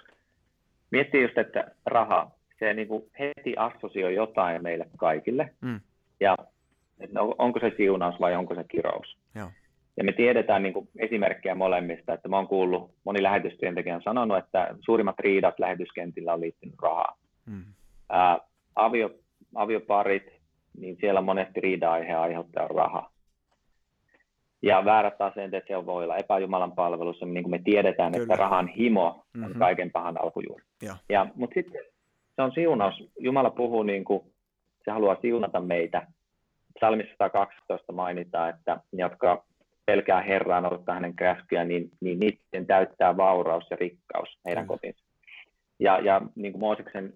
miettii 0.92 1.22
just, 1.22 1.38
että 1.38 1.72
raha, 1.86 2.32
se 2.60 2.74
niin 2.74 2.88
kuin 2.88 3.04
heti 3.20 3.54
assosioi 3.58 4.16
jotain 4.16 4.64
meille 4.64 4.88
kaikille, 4.98 5.54
mm. 5.62 5.80
ja 6.20 6.38
että 7.00 7.22
onko 7.22 7.60
se 7.60 7.72
siunaus 7.78 8.20
vai 8.20 8.36
onko 8.36 8.56
se 8.56 8.64
kirous. 8.64 9.18
Joo. 9.36 9.50
Ja 9.98 10.04
me 10.04 10.12
tiedetään 10.12 10.64
niin 10.64 10.74
kuin 10.74 10.90
esimerkkejä 11.00 11.56
molemmista, 11.56 12.14
että 12.14 12.30
mä 12.30 12.36
oon 12.36 12.48
kuullut, 12.48 12.92
moni 13.04 13.24
lähetystyöntekijä 13.24 13.96
on 13.96 14.04
sanonut, 14.04 14.38
että 14.38 14.76
suurimmat 14.86 15.20
riidat 15.20 15.60
lähetyskentillä 15.60 16.34
on 16.34 16.42
liittynyt 16.42 16.76
rahaan. 16.82 17.18
Mm. 17.46 17.64
Ää, 18.10 18.40
avio, 18.76 19.10
avioparit, 19.56 20.24
niin 20.78 20.98
siellä 21.00 21.22
monesti 21.22 21.62
riida-aihe 21.62 22.14
aiheuttaa 22.14 22.68
rahaa. 22.68 23.14
Ja 24.62 24.86
väärät 24.86 25.22
asenteet, 25.22 25.64
se 25.68 25.86
voi 25.86 26.04
olla 26.04 26.18
epäjumalan 26.18 26.72
palvelussa, 26.72 27.26
niin 27.26 27.44
kuin 27.44 27.52
me 27.52 27.60
tiedetään, 27.64 28.12
Kyllä. 28.12 28.24
että 28.24 28.36
rahan 28.36 28.68
himo 28.68 29.08
on 29.08 29.42
mm-hmm. 29.42 29.60
kaiken 29.60 29.92
pahan 29.92 30.22
alkujuuri. 30.22 30.64
Ja. 30.82 30.96
Ja, 31.10 31.28
mutta 31.36 31.54
sitten 31.54 31.82
se 32.36 32.42
on 32.42 32.52
siunaus. 32.52 33.10
Jumala 33.20 33.50
puhuu 33.50 33.84
niin 33.84 34.06
kuin 34.06 34.22
se 34.86 34.92
haluaa 34.92 35.18
siunata 35.22 35.60
meitä. 35.60 36.08
Psalmissa 36.80 37.14
112 37.20 37.94
mainitaan, 37.94 38.50
että 38.50 38.80
jotka 38.94 39.44
pelkää 39.86 40.22
Herraa, 40.22 40.62
noudattaa 40.62 40.96
hänen 40.96 41.16
käskyjä, 41.16 41.64
niin, 41.64 41.92
niin 42.02 42.20
niiden 42.20 42.68
täyttää 42.68 43.18
vauraus 43.18 43.68
ja 43.70 43.78
rikkaus 43.80 44.40
heidän 44.46 44.68
kotinsa. 44.68 45.04
Ja, 45.80 46.00
ja 46.00 46.22
niin 46.36 46.54
kuin 46.54 46.60
Mooseksen, 46.60 47.14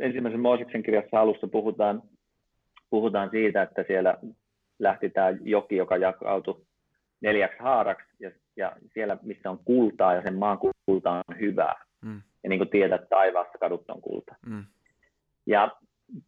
ensimmäisen 0.00 0.40
Mooseksen 0.40 0.82
kirjassa 0.82 1.20
alussa 1.20 1.46
puhutaan, 1.48 2.02
puhutaan 2.90 3.30
siitä, 3.30 3.62
että 3.62 3.84
siellä 3.86 4.18
lähti 4.78 5.10
tämä 5.10 5.30
joki, 5.42 5.76
joka 5.76 5.96
jakautui 5.96 6.62
neljäksi 7.20 7.58
haaraksi, 7.58 8.06
ja, 8.20 8.30
ja 8.56 8.72
siellä, 8.94 9.18
missä 9.22 9.50
on 9.50 9.58
kultaa, 9.64 10.14
ja 10.14 10.22
sen 10.22 10.34
maan 10.34 10.58
kulta 10.86 11.10
on 11.10 11.40
hyvää. 11.40 11.84
Mm. 12.02 12.22
Ja 12.42 12.48
niin 12.48 12.58
kuin 12.58 12.70
tiedät, 12.70 13.08
taivaassa 13.08 13.58
kadut 13.58 13.90
on 13.90 14.00
kulta. 14.00 14.34
Mm. 14.46 14.64
Ja 15.46 15.76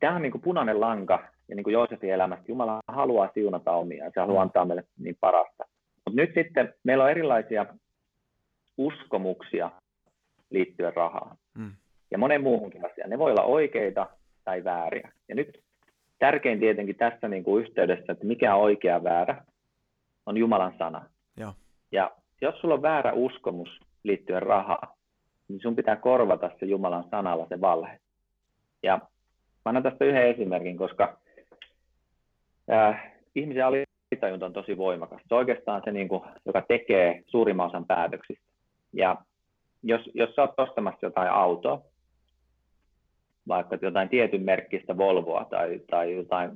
tämä 0.00 0.16
on 0.16 0.22
niin 0.22 0.32
kuin 0.32 0.42
punainen 0.42 0.80
lanka, 0.80 1.24
ja 1.48 1.56
niin 1.56 1.64
kuin 1.64 1.72
Joosefin 1.74 2.12
elämästä, 2.12 2.44
Jumala 2.48 2.80
haluaa 2.88 3.30
siunata 3.34 3.72
omia, 3.72 4.10
se 4.14 4.20
haluaa 4.20 4.44
mm. 4.44 4.48
antaa 4.48 4.64
meille 4.64 4.84
niin 4.98 5.16
parasta. 5.20 5.64
Mutta 6.12 6.22
nyt 6.22 6.34
sitten 6.34 6.74
meillä 6.84 7.04
on 7.04 7.10
erilaisia 7.10 7.66
uskomuksia 8.76 9.70
liittyen 10.50 10.96
rahaan. 10.96 11.36
Mm. 11.54 11.72
Ja 12.10 12.18
monen 12.18 12.42
muuhunkin 12.42 12.86
asiaan. 12.86 13.10
Ne 13.10 13.18
voi 13.18 13.30
olla 13.30 13.42
oikeita 13.42 14.06
tai 14.44 14.64
vääriä. 14.64 15.12
Ja 15.28 15.34
nyt 15.34 15.60
tärkein 16.18 16.60
tietenkin 16.60 16.96
tässä 16.96 17.28
niin 17.28 17.44
kuin 17.44 17.64
yhteydessä, 17.64 18.12
että 18.12 18.26
mikä 18.26 18.54
on 18.54 18.62
oikea 18.62 19.04
väärä, 19.04 19.44
on 20.26 20.36
Jumalan 20.36 20.74
sana. 20.78 21.04
Ja. 21.36 21.54
ja 21.92 22.10
jos 22.40 22.60
sulla 22.60 22.74
on 22.74 22.82
väärä 22.82 23.12
uskomus 23.12 23.80
liittyen 24.02 24.42
rahaan, 24.42 24.88
niin 25.48 25.60
sun 25.60 25.76
pitää 25.76 25.96
korvata 25.96 26.50
se 26.60 26.66
Jumalan 26.66 27.04
sanalla 27.10 27.46
se 27.48 27.60
valhe. 27.60 28.00
Ja 28.82 28.96
mä 28.96 29.08
annan 29.64 29.82
tästä 29.82 30.04
yhden 30.04 30.28
esimerkin, 30.28 30.76
koska 30.76 31.18
äh, 32.72 33.12
ihmisen 33.34 33.66
alitajunta 34.22 34.46
on 34.46 34.52
tosi 34.52 34.76
voimakas. 34.76 35.22
Se 35.28 35.34
on 35.34 35.38
oikeastaan 35.38 35.82
se, 35.84 35.92
niin 35.92 36.08
kuin, 36.08 36.22
joka 36.46 36.62
tekee 36.68 37.22
suurimman 37.26 37.66
osan 37.66 37.86
päätöksistä. 37.86 38.44
Ja 38.92 39.16
jos, 39.82 40.10
jos 40.14 40.34
sä 40.34 40.42
oot 40.42 40.60
ostamassa 40.60 41.06
jotain 41.06 41.30
autoa, 41.30 41.82
vaikka 43.48 43.78
jotain 43.82 44.08
tietyn 44.08 44.42
merkkistä 44.42 44.96
Volvoa 44.96 45.44
tai, 45.50 45.80
tai 45.90 46.16
jotain 46.16 46.50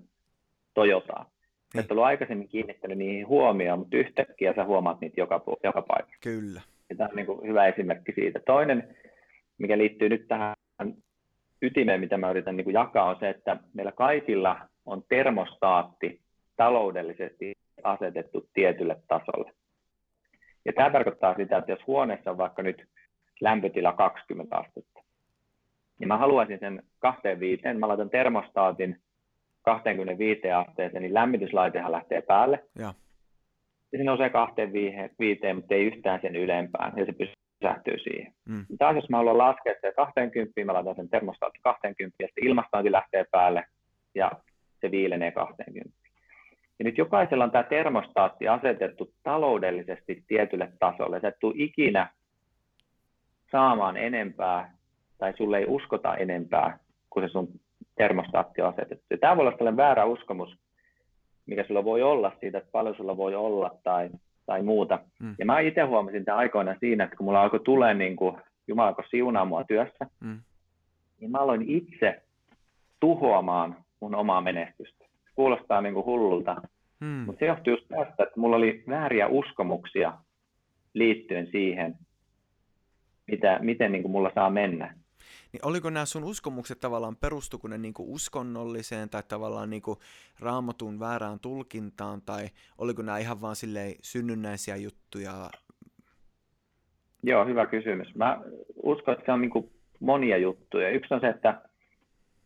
Toyotaa, 0.75 1.31
niin. 1.75 1.85
et 1.85 1.91
ollut 1.91 2.05
aikaisemmin 2.05 2.49
kiinnittänyt 2.49 2.99
niihin 2.99 3.29
huomioon, 3.29 3.79
mutta 3.79 3.97
yhtäkkiä 3.97 4.55
sä 4.55 4.65
huomaat 4.65 5.01
niitä 5.01 5.21
joka, 5.21 5.43
joka 5.65 5.83
paikassa. 5.83 6.21
Kyllä. 6.23 6.61
Ja 6.91 6.97
tämä 6.97 7.09
on 7.09 7.17
niin 7.17 7.27
kuin 7.27 7.49
hyvä 7.49 7.67
esimerkki 7.67 8.13
siitä. 8.13 8.41
Toinen, 8.47 8.97
mikä 9.59 9.79
liittyy 9.79 10.09
nyt 10.09 10.29
tähän 10.29 10.55
ytimeen, 11.63 12.01
mitä 12.01 12.17
mä 12.17 12.31
yritän 12.31 12.57
niin 12.57 12.65
kuin 12.65 12.75
jakaa, 12.75 13.05
on 13.05 13.17
se, 13.21 13.29
että 13.29 13.57
meillä 13.75 13.93
kaikilla 13.93 14.57
on 14.87 15.03
termostaatti 15.09 16.21
taloudellisesti 16.57 17.53
asetettu 17.83 18.49
tietylle 18.55 18.97
tasolle. 19.09 19.53
Ja 20.65 20.73
tämä 20.73 20.91
tarkoittaa 20.91 21.35
sitä, 21.35 21.57
että 21.57 21.73
jos 21.73 21.87
huoneessa 21.87 22.31
on 22.31 22.39
vaikka 22.39 22.63
nyt 22.63 22.85
lämpötila 23.41 23.93
20 23.93 24.57
astetta, 24.57 25.01
niin 25.99 26.09
mä 26.09 26.17
haluaisin 26.17 26.59
sen 26.59 26.83
25, 26.99 27.63
mä 27.79 27.89
laitan 27.89 28.11
termostaatin 28.11 29.01
25 29.63 30.51
asteeseen, 30.51 31.03
niin 31.03 31.15
lämmityslaitehan 31.15 31.93
lähtee 31.93 32.23
päälle. 32.23 32.65
Ja. 32.79 32.95
ja 33.93 33.99
se 33.99 34.05
nousee 34.05 34.31
25, 34.31 35.41
mutta 35.55 35.75
ei 35.75 35.87
yhtään 35.87 36.21
sen 36.23 36.37
ylempään, 36.37 36.93
ja 36.97 37.07
se 37.07 37.13
pysähtyy 37.13 37.99
siihen. 37.99 38.33
Mm. 38.49 38.67
Taas 38.79 38.97
jos 38.97 39.09
mä 39.09 39.17
haluan 39.17 39.39
laskea 39.39 39.75
se 39.81 39.93
20, 39.93 40.65
mä 40.65 40.75
laitan 40.75 40.97
sen 40.97 41.09
termostaatin 41.09 41.61
20, 41.63 42.17
ja 42.21 42.27
sitten 42.27 42.47
ilmastointi 42.47 42.93
lähtee 42.93 43.25
päälle, 43.31 43.65
ja 44.15 44.31
se 44.81 44.91
viilenee 44.91 45.31
20. 45.31 45.96
Ja 46.79 46.85
nyt 46.85 46.99
jokaisella 46.99 47.45
on 47.45 47.51
tämä 47.51 47.63
termostaatti 47.63 48.49
asetettu 48.49 49.13
taloudellisesti 49.23 50.25
tietylle 50.27 50.73
tasolle. 50.79 51.21
Sä 51.21 51.29
et 51.29 51.39
tule 51.41 51.55
ikinä 51.57 52.11
saamaan 53.53 53.97
enempää, 53.97 54.75
tai 55.19 55.33
sulle 55.37 55.59
ei 55.59 55.65
uskota 55.69 56.17
enempää, 56.17 56.79
kun 57.11 57.23
se 57.23 57.29
sun 57.29 57.49
termostaatti 57.97 58.63
on 58.63 58.69
asetettu. 58.69 59.05
Ja 59.11 59.19
tämä 59.19 59.37
voi 59.37 59.47
olla 59.47 59.57
tällainen 59.57 59.77
väärä 59.77 60.05
uskomus, 60.05 60.59
mikä 61.47 61.65
sulla 61.65 61.85
voi 61.85 62.03
olla 62.03 62.33
siitä, 62.41 62.59
että 62.59 62.71
paljon 62.73 62.97
sulla 62.97 63.17
voi 63.17 63.35
olla 63.35 63.71
tai, 63.83 64.11
tai 64.47 64.63
muuta. 64.63 64.99
Mm. 65.21 65.35
Ja 65.39 65.47
mä 65.47 65.61
itse 65.61 65.83
huomasin 65.83 66.25
tämän 66.25 66.39
aikoina 66.39 66.77
siinä, 66.81 67.05
että 67.05 67.17
kun 67.17 67.25
mulla 67.25 67.43
alkoi 67.43 67.61
tulee 67.61 67.95
niin 67.95 68.17
kuin 68.17 68.37
Jumala 68.69 68.89
alkoi 68.89 69.09
siunaa 69.09 69.45
mua 69.45 69.65
työssä, 69.65 70.07
mm. 70.21 70.41
niin 71.21 71.31
mä 71.31 71.39
aloin 71.39 71.63
itse 71.71 72.23
tuhoamaan 73.01 73.77
mun 74.01 74.15
omaa 74.15 74.41
menestystä. 74.41 75.06
Kuulostaa 75.37 75.81
niin 75.81 75.95
kuin 75.95 76.07
hullulta, 76.07 76.57
mm. 77.01 77.07
mutta 77.07 77.39
se 77.39 77.47
johtuu 77.47 77.73
just 77.73 77.89
tästä, 77.89 78.23
että 78.23 78.41
mulla 78.41 78.57
oli 78.57 78.85
vääriä 78.89 79.29
uskomuksia 79.29 80.13
liittyen 80.95 81.49
siihen, 81.51 81.95
mitä, 83.27 83.59
miten 83.63 83.93
niin 83.93 84.03
kuin 84.03 84.13
mulla 84.13 84.31
saa 84.35 84.51
mennä. 84.51 84.95
Niin 85.53 85.65
oliko 85.65 85.91
nämä 85.91 86.07
sun 86.07 86.25
uskomukset 86.25 86.81
tavallaan, 86.81 87.17
perustuko 87.17 87.69
ne 87.69 87.79
niinku 87.79 88.15
uskonnolliseen 88.15 89.11
tai 89.11 89.23
tavallaan 89.29 89.71
niinku 89.71 89.99
raamatun 90.41 91.01
väärään 91.01 91.41
tulkintaan, 91.41 92.23
tai 92.23 92.49
oliko 92.79 93.03
nämä 93.03 93.19
ihan 93.19 93.41
vaan 93.41 93.57
silleen 93.57 93.95
synnynnäisiä 94.03 94.77
juttuja? 94.77 95.51
Joo, 97.23 97.47
hyvä 97.47 97.67
kysymys. 97.67 98.15
Mä 98.15 98.41
uskon, 98.83 99.15
että 99.15 99.27
se 99.27 99.33
on 99.33 99.41
niinku 99.41 99.73
monia 100.01 100.37
juttuja. 100.39 100.91
Yksi 100.91 101.15
on 101.15 101.21
se, 101.21 101.29
että 101.29 101.63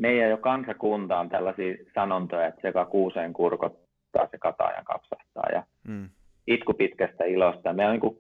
meidän 0.01 0.31
jo 0.31 0.37
kansakunta 0.37 1.19
on 1.19 1.29
tällaisia 1.29 1.77
sanontoja, 1.95 2.47
että 2.47 2.61
sekä 2.63 2.85
kuuseen 2.85 3.33
kurkottaa, 3.33 4.29
se 4.31 4.39
kataajan 4.39 4.85
kapsahtaa 4.85 5.49
ja 5.53 5.63
mm. 5.89 6.09
itku 6.47 6.75
pitkästä 6.75 7.25
ilosta. 7.25 7.73
Me 7.73 7.85
on 7.85 7.93
niin 7.93 8.01
kuin 8.01 8.19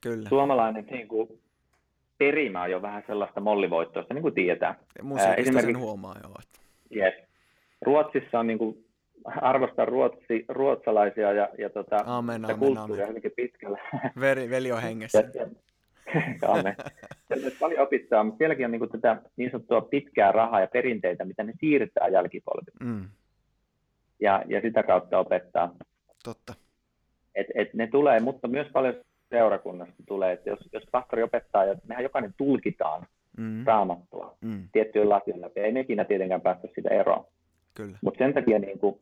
Kyllä. 0.00 0.28
suomalainen 0.28 0.86
niin 0.90 1.08
kuin 1.08 1.28
perimä 2.18 2.62
on 2.62 2.70
jo 2.70 2.82
vähän 2.82 3.02
sellaista 3.06 3.40
mollivoittoista, 3.40 4.14
niin 4.14 4.22
kuin 4.22 4.34
tietää. 4.34 4.74
Musiikista 5.02 5.60
sen 5.60 5.78
huomaa 5.78 6.14
jo. 6.22 6.34
Yes. 6.96 7.14
Ruotsissa 7.82 8.38
on 8.38 8.46
niin 8.46 8.58
kuin, 8.58 8.84
arvostan 9.24 9.88
ruotsi, 9.88 10.44
ruotsalaisia 10.48 11.32
ja, 11.32 11.48
ja 11.58 11.70
tota, 11.70 11.96
amen, 12.06 12.44
amen, 12.44 12.58
kulttuuria 12.58 13.04
amen. 13.04 13.08
hyvinkin 13.08 13.32
pitkälle. 13.36 13.80
Veri, 14.20 14.50
veli 14.50 14.72
on 14.72 14.82
hengessä. 14.88 15.30
Ja, 15.34 15.46
amen. 16.48 16.76
paljon 17.60 17.80
opittaa, 17.80 18.24
mutta 18.24 18.38
sielläkin 18.38 18.64
on 18.64 18.70
niin 18.70 18.78
kuin 18.78 18.90
tätä 18.90 19.22
niin 19.36 19.50
sanottua 19.50 19.80
pitkää 19.80 20.32
rahaa 20.32 20.60
ja 20.60 20.66
perinteitä, 20.66 21.24
mitä 21.24 21.44
ne 21.44 21.52
siirtää 21.60 22.08
jälkipolville. 22.08 22.84
Mm. 22.84 23.08
Ja, 24.20 24.42
ja 24.46 24.60
sitä 24.60 24.82
kautta 24.82 25.18
opettaa. 25.18 25.74
Totta. 26.24 26.54
Et, 27.34 27.46
et 27.54 27.74
ne 27.74 27.86
tulee, 27.86 28.20
mutta 28.20 28.48
myös 28.48 28.66
paljon 28.72 28.94
seurakunnasta 29.30 30.02
tulee, 30.06 30.32
että 30.32 30.50
jos, 30.50 30.58
jos 30.72 30.82
pastori 30.92 31.22
opettaa, 31.22 31.64
ja 31.64 31.74
mehän 31.86 32.02
jokainen 32.02 32.34
tulkitaan 32.36 33.06
mm. 33.38 33.64
raamattua 33.66 34.36
mm. 34.40 34.68
tiettyjen 34.72 35.08
lakien 35.08 35.40
läpi, 35.40 35.60
ei 35.60 35.72
mekinä 35.72 36.04
tietenkään 36.04 36.40
päästä 36.40 36.68
sitä 36.74 36.88
eroon. 36.94 37.24
Mutta 38.02 38.18
sen 38.18 38.34
takia, 38.34 38.58
niin 38.58 38.78
kun, 38.78 39.00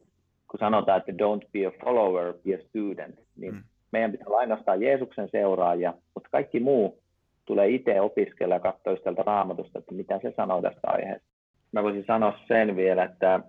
kun 0.50 0.60
sanotaan, 0.60 0.98
että 0.98 1.12
don't 1.12 1.48
be 1.52 1.66
a 1.66 1.70
follower, 1.84 2.34
be 2.44 2.54
a 2.54 2.58
student, 2.68 3.20
niin 3.36 3.54
mm. 3.54 3.62
Meidän 3.92 4.12
pitää 4.12 4.26
ainoastaan 4.36 4.82
Jeesuksen 4.82 5.28
seuraajia, 5.32 5.94
mutta 6.14 6.28
kaikki 6.32 6.60
muu 6.60 6.98
tulee 7.44 7.68
itse 7.68 8.00
opiskella 8.00 8.54
ja 8.54 8.60
katsoa 8.60 8.96
sieltä 8.96 9.22
raamatusta, 9.22 9.78
että 9.78 9.94
mitä 9.94 10.18
se 10.22 10.32
sanoo 10.36 10.62
tästä 10.62 10.80
aiheesta. 10.84 11.28
Mä 11.72 11.82
voisin 11.82 12.04
sanoa 12.06 12.38
sen 12.48 12.76
vielä, 12.76 13.04
että, 13.04 13.40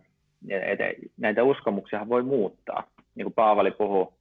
että 0.49 0.84
näitä 1.17 1.43
uskomuksia 1.43 2.10
voi 2.10 2.23
muuttaa. 2.23 2.84
Niin 3.15 3.25
kuin 3.25 3.34
Paavali 3.34 3.71
puhuu 3.71 4.13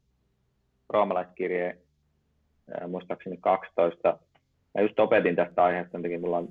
roomalaiskirjeen 0.89 1.79
muistaakseni 2.89 3.37
12. 3.41 4.19
Mä 4.75 4.81
just 4.81 4.99
opetin 5.01 5.37
tästä 5.37 5.65
aiheesta, 5.65 5.99
jotenkin 5.99 6.21
mulla 6.21 6.39
on, 6.39 6.49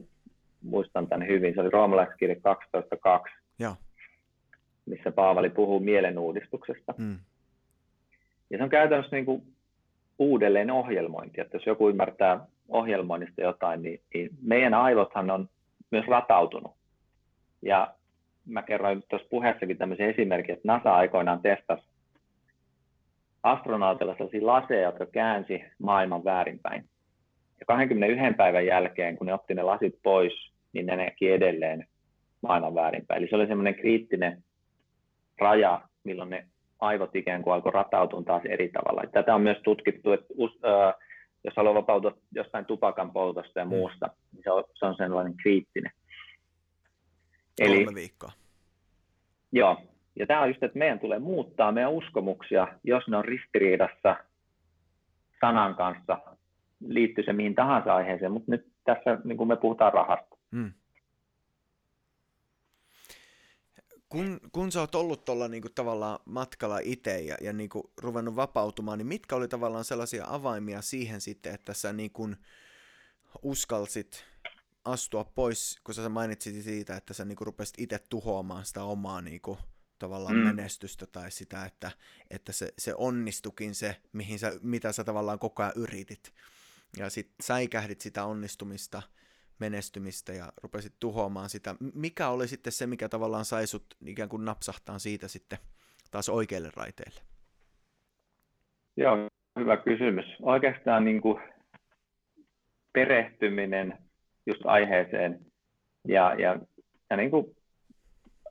muistan 0.61 1.07
tämän 1.07 1.27
hyvin. 1.27 1.53
Se 1.53 1.61
oli 1.61 1.69
roomalaiskirje 1.69 2.35
12.2, 2.35 3.31
Joo. 3.59 3.75
missä 4.85 5.11
Paavali 5.11 5.49
puhuu 5.49 5.79
mielenuudistuksesta. 5.79 6.93
Mm. 6.97 7.19
Ja 8.49 8.57
se 8.57 8.63
on 8.63 8.69
käytännössä 8.69 9.15
niin 9.15 9.25
kuin 9.25 9.43
uudelleen 10.19 10.71
ohjelmointi. 10.71 11.41
Että 11.41 11.55
jos 11.57 11.65
joku 11.65 11.89
ymmärtää 11.89 12.45
ohjelmoinnista 12.69 13.41
jotain, 13.41 13.81
niin, 13.81 14.01
niin 14.13 14.29
meidän 14.41 14.73
aivothan 14.73 15.31
on 15.31 15.49
myös 15.91 16.07
ratautunut. 16.07 16.71
Ja 17.61 17.93
mä 18.45 18.61
kerroin 18.61 19.03
tuossa 19.09 19.27
puheessakin 19.29 19.77
tämmöisen 19.77 20.09
esimerkin, 20.09 20.55
että 20.55 20.67
NASA 20.67 20.95
aikoinaan 20.95 21.41
testasi 21.41 21.83
astronautilla 23.43 24.15
sellaisia 24.15 24.45
laseja, 24.45 24.81
jotka 24.81 25.05
käänsi 25.05 25.63
maailman 25.79 26.23
väärinpäin. 26.23 26.85
Ja 27.59 27.65
21 27.65 28.33
päivän 28.33 28.65
jälkeen, 28.65 29.17
kun 29.17 29.27
ne 29.27 29.33
otti 29.33 29.53
ne 29.53 29.63
lasit 29.63 29.99
pois, 30.03 30.51
niin 30.73 30.85
ne 30.85 30.95
näki 30.95 31.31
edelleen 31.31 31.87
maailman 32.41 32.75
väärinpäin. 32.75 33.17
Eli 33.17 33.29
se 33.29 33.35
oli 33.35 33.47
semmoinen 33.47 33.75
kriittinen 33.75 34.43
raja, 35.39 35.81
milloin 36.03 36.29
ne 36.29 36.45
aivot 36.79 37.15
ikään 37.15 37.41
kuin 37.41 37.53
alkoi 37.53 37.71
ratautua 37.71 38.23
taas 38.23 38.45
eri 38.45 38.69
tavalla. 38.69 39.09
Tätä 39.11 39.35
on 39.35 39.41
myös 39.41 39.57
tutkittu, 39.63 40.11
että 40.11 40.33
jos 41.43 41.53
haluaa 41.55 41.73
vapautua 41.73 42.17
jostain 42.35 42.65
tupakan 42.65 43.11
poltosta 43.11 43.59
ja 43.59 43.65
mm. 43.65 43.69
muusta, 43.69 44.09
niin 44.33 44.43
se 44.43 44.51
on, 44.51 44.63
se 44.73 44.85
on 44.85 44.95
sellainen 44.95 45.37
kriittinen. 45.37 45.91
Eli, 47.59 47.85
Kolme 47.85 47.95
viikkoa. 47.95 48.31
Joo, 49.51 49.81
ja 50.15 50.27
tämä 50.27 50.41
on 50.41 50.47
just, 50.47 50.63
että 50.63 50.79
meidän 50.79 50.99
tulee 50.99 51.19
muuttaa 51.19 51.71
meidän 51.71 51.91
uskomuksia, 51.91 52.67
jos 52.83 53.07
ne 53.07 53.17
on 53.17 53.25
ristiriidassa 53.25 54.15
sanan 55.41 55.75
kanssa, 55.75 56.17
liittyy 56.87 57.23
se 57.23 57.33
mihin 57.33 57.55
tahansa 57.55 57.95
aiheeseen, 57.95 58.31
mutta 58.31 58.51
nyt 58.51 58.67
tässä 58.83 59.17
niin 59.23 59.37
kuin 59.37 59.47
me 59.47 59.55
puhutaan 59.55 59.93
rahasta. 59.93 60.37
Hmm. 60.51 60.71
Kun, 64.09 64.39
kun 64.51 64.71
sä 64.71 64.79
oot 64.79 64.95
ollut 64.95 65.25
tuolla 65.25 65.47
niin 65.47 65.63
tavallaan 65.75 66.19
matkalla 66.25 66.79
itse 66.79 67.19
ja, 67.19 67.37
ja 67.41 67.53
niin 67.53 67.69
kuin 67.69 67.83
ruvennut 67.97 68.35
vapautumaan, 68.35 68.97
niin 68.97 69.07
mitkä 69.07 69.35
oli 69.35 69.47
tavallaan 69.47 69.85
sellaisia 69.85 70.25
avaimia 70.27 70.81
siihen 70.81 71.21
sitten, 71.21 71.53
että 71.53 71.73
sä 71.73 71.93
niin 71.93 72.11
kuin 72.11 72.37
uskalsit 73.41 74.25
astua 74.85 75.23
pois, 75.23 75.79
kun 75.83 75.95
sä 75.95 76.09
mainitsit 76.09 76.63
siitä, 76.63 76.97
että 76.97 77.13
sä 77.13 77.25
niin 77.25 77.35
kuin 77.35 77.45
rupesit 77.45 77.75
itse 77.77 77.99
tuhoamaan 78.09 78.65
sitä 78.65 78.83
omaa 78.83 79.21
niin 79.21 79.41
kuin 79.41 79.57
tavallaan 79.99 80.35
mm. 80.35 80.43
menestystä 80.43 81.05
tai 81.05 81.31
sitä, 81.31 81.65
että, 81.65 81.91
että 82.29 82.51
se, 82.51 82.73
se 82.77 82.95
onnistukin 82.95 83.75
se, 83.75 84.01
mihin 84.13 84.39
sä, 84.39 84.53
mitä 84.61 84.91
sä 84.91 85.03
tavallaan 85.03 85.39
koko 85.39 85.63
ajan 85.63 85.73
yritit. 85.75 86.33
Ja 86.97 87.09
sitten 87.09 87.45
säikähdit 87.45 88.01
sitä 88.01 88.25
onnistumista, 88.25 89.01
menestymistä 89.59 90.33
ja 90.33 90.45
rupesit 90.63 90.93
tuhoamaan 90.99 91.49
sitä. 91.49 91.75
Mikä 91.93 92.29
oli 92.29 92.47
sitten 92.47 92.73
se, 92.73 92.87
mikä 92.87 93.09
tavallaan 93.09 93.45
sai 93.45 93.67
sut 93.67 93.85
ikään 94.05 94.29
kuin 94.29 94.45
napsahtaa 94.45 94.99
siitä 94.99 95.27
sitten 95.27 95.59
taas 96.11 96.29
oikeille 96.29 96.69
raiteille? 96.75 97.21
Joo, 98.97 99.17
hyvä 99.59 99.77
kysymys. 99.77 100.25
Oikeastaan 100.41 101.05
niin 101.05 101.21
kuin 101.21 101.41
perehtyminen 102.93 103.97
just 104.45 104.61
aiheeseen 104.65 105.39
ja, 106.07 106.35
ja, 106.39 106.59
ja 107.09 107.17
niin 107.17 107.31
kuin 107.31 107.45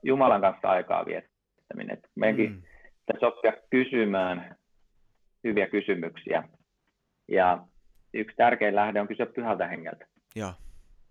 Jumalan 0.03 0.41
kanssa 0.41 0.67
aikaa. 0.69 1.05
Että 1.17 2.09
meidänkin 2.15 2.51
mm. 2.51 2.61
pitäisi 3.05 3.25
oppia 3.25 3.53
kysymään 3.69 4.55
hyviä 5.43 5.67
kysymyksiä. 5.67 6.49
Ja 7.27 7.67
yksi 8.13 8.35
tärkein 8.35 8.75
lähde 8.75 9.01
on 9.01 9.07
kysyä 9.07 9.25
pyhältä 9.25 9.67
hengeltä. 9.67 10.05
Ja, 10.35 10.53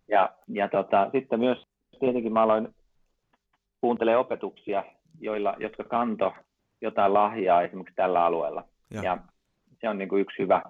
ja, 0.08 0.34
ja 0.48 0.68
tota, 0.68 1.10
sitten 1.12 1.40
myös 1.40 1.66
tietenkin 2.00 2.32
mä 2.32 2.42
aloin 2.42 2.74
kuuntelemaan 3.80 4.20
opetuksia, 4.20 4.84
joilla, 5.20 5.54
jotka 5.58 5.84
kanto 5.84 6.34
jotain 6.80 7.14
lahjaa 7.14 7.62
esimerkiksi 7.62 7.96
tällä 7.96 8.24
alueella. 8.24 8.64
Ja, 8.90 9.02
ja 9.04 9.18
se 9.80 9.88
on 9.88 9.98
niin 9.98 10.08
kuin 10.08 10.20
yksi 10.20 10.38
hyvä, 10.38 10.62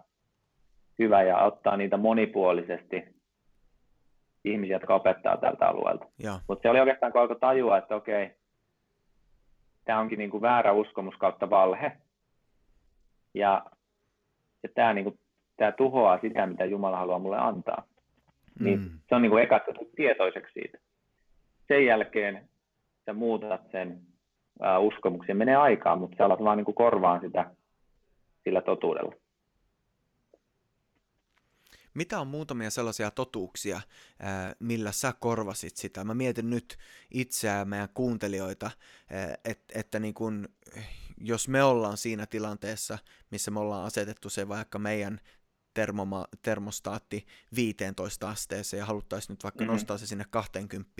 hyvä 0.98 1.22
ja 1.22 1.38
ottaa 1.38 1.76
niitä 1.76 1.96
monipuolisesti 1.96 3.04
ihmisiä, 4.44 4.76
jotka 4.76 4.94
opettaa 4.94 5.36
tältä 5.36 5.68
alueelta. 5.68 6.06
Mutta 6.48 6.62
se 6.62 6.70
oli 6.70 6.80
oikeastaan, 6.80 7.12
kun 7.12 7.20
alkoi 7.20 7.40
tajua, 7.40 7.78
että 7.78 7.96
okei, 7.96 8.30
tämä 9.84 10.00
onkin 10.00 10.18
niin 10.18 10.30
kuin 10.30 10.42
väärä 10.42 10.72
uskomus 10.72 11.14
kautta 11.16 11.50
valhe. 11.50 11.92
Ja, 13.34 13.66
ja 14.62 14.68
tämä, 14.74 14.92
niin 14.92 15.04
kuin, 15.04 15.18
tämä 15.56 15.72
tuhoaa 15.72 16.18
sitä, 16.20 16.46
mitä 16.46 16.64
Jumala 16.64 16.96
haluaa 16.96 17.18
mulle 17.18 17.38
antaa. 17.38 17.84
Niin 18.60 18.78
mm. 18.78 18.98
Se 19.08 19.14
on 19.14 19.22
niin 19.22 19.30
kuin 19.30 19.42
eka 19.42 19.60
tietoiseksi 19.96 20.52
siitä. 20.52 20.78
Sen 21.68 21.86
jälkeen 21.86 22.48
sä 23.06 23.12
muutat 23.12 23.70
sen 23.72 24.00
ää, 24.60 24.78
uskomuksen. 24.78 25.36
Menee 25.36 25.56
aikaa, 25.56 25.96
mutta 25.96 26.16
sä 26.16 26.24
alat 26.24 26.44
vaan 26.44 26.56
niin 26.56 26.64
kuin 26.64 26.74
korvaan 26.74 27.20
sitä 27.20 27.50
sillä 28.44 28.60
totuudella. 28.62 29.12
Mitä 31.94 32.20
on 32.20 32.26
muutamia 32.26 32.70
sellaisia 32.70 33.10
totuuksia, 33.10 33.80
millä 34.60 34.92
sä 34.92 35.12
korvasit 35.20 35.76
sitä? 35.76 36.04
Mä 36.04 36.14
mietin 36.14 36.50
nyt 36.50 36.76
itseä 37.10 37.64
meidän 37.64 37.88
kuuntelijoita, 37.94 38.70
että, 39.44 39.78
että 39.80 39.98
niin 39.98 40.14
kun, 40.14 40.48
jos 41.20 41.48
me 41.48 41.62
ollaan 41.62 41.96
siinä 41.96 42.26
tilanteessa, 42.26 42.98
missä 43.30 43.50
me 43.50 43.60
ollaan 43.60 43.84
asetettu 43.84 44.30
se 44.30 44.48
vaikka 44.48 44.78
meidän 44.78 45.20
termoma, 45.76 46.24
termostaatti 46.42 47.26
15 47.56 48.28
asteeseen 48.28 48.78
ja 48.78 48.84
haluttaisiin 48.86 49.34
nyt 49.34 49.44
vaikka 49.44 49.64
mm-hmm. 49.64 49.72
nostaa 49.72 49.98
se 49.98 50.06
sinne 50.06 50.24
20, 50.30 50.90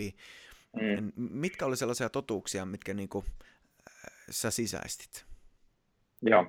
mm. 0.75 1.11
mitkä 1.15 1.65
oli 1.65 1.77
sellaisia 1.77 2.09
totuuksia, 2.09 2.65
mitkä 2.65 2.93
niin 2.93 3.09
kuin, 3.09 3.25
sä 4.29 4.51
sisäistit? 4.51 5.25
Joo. 6.21 6.45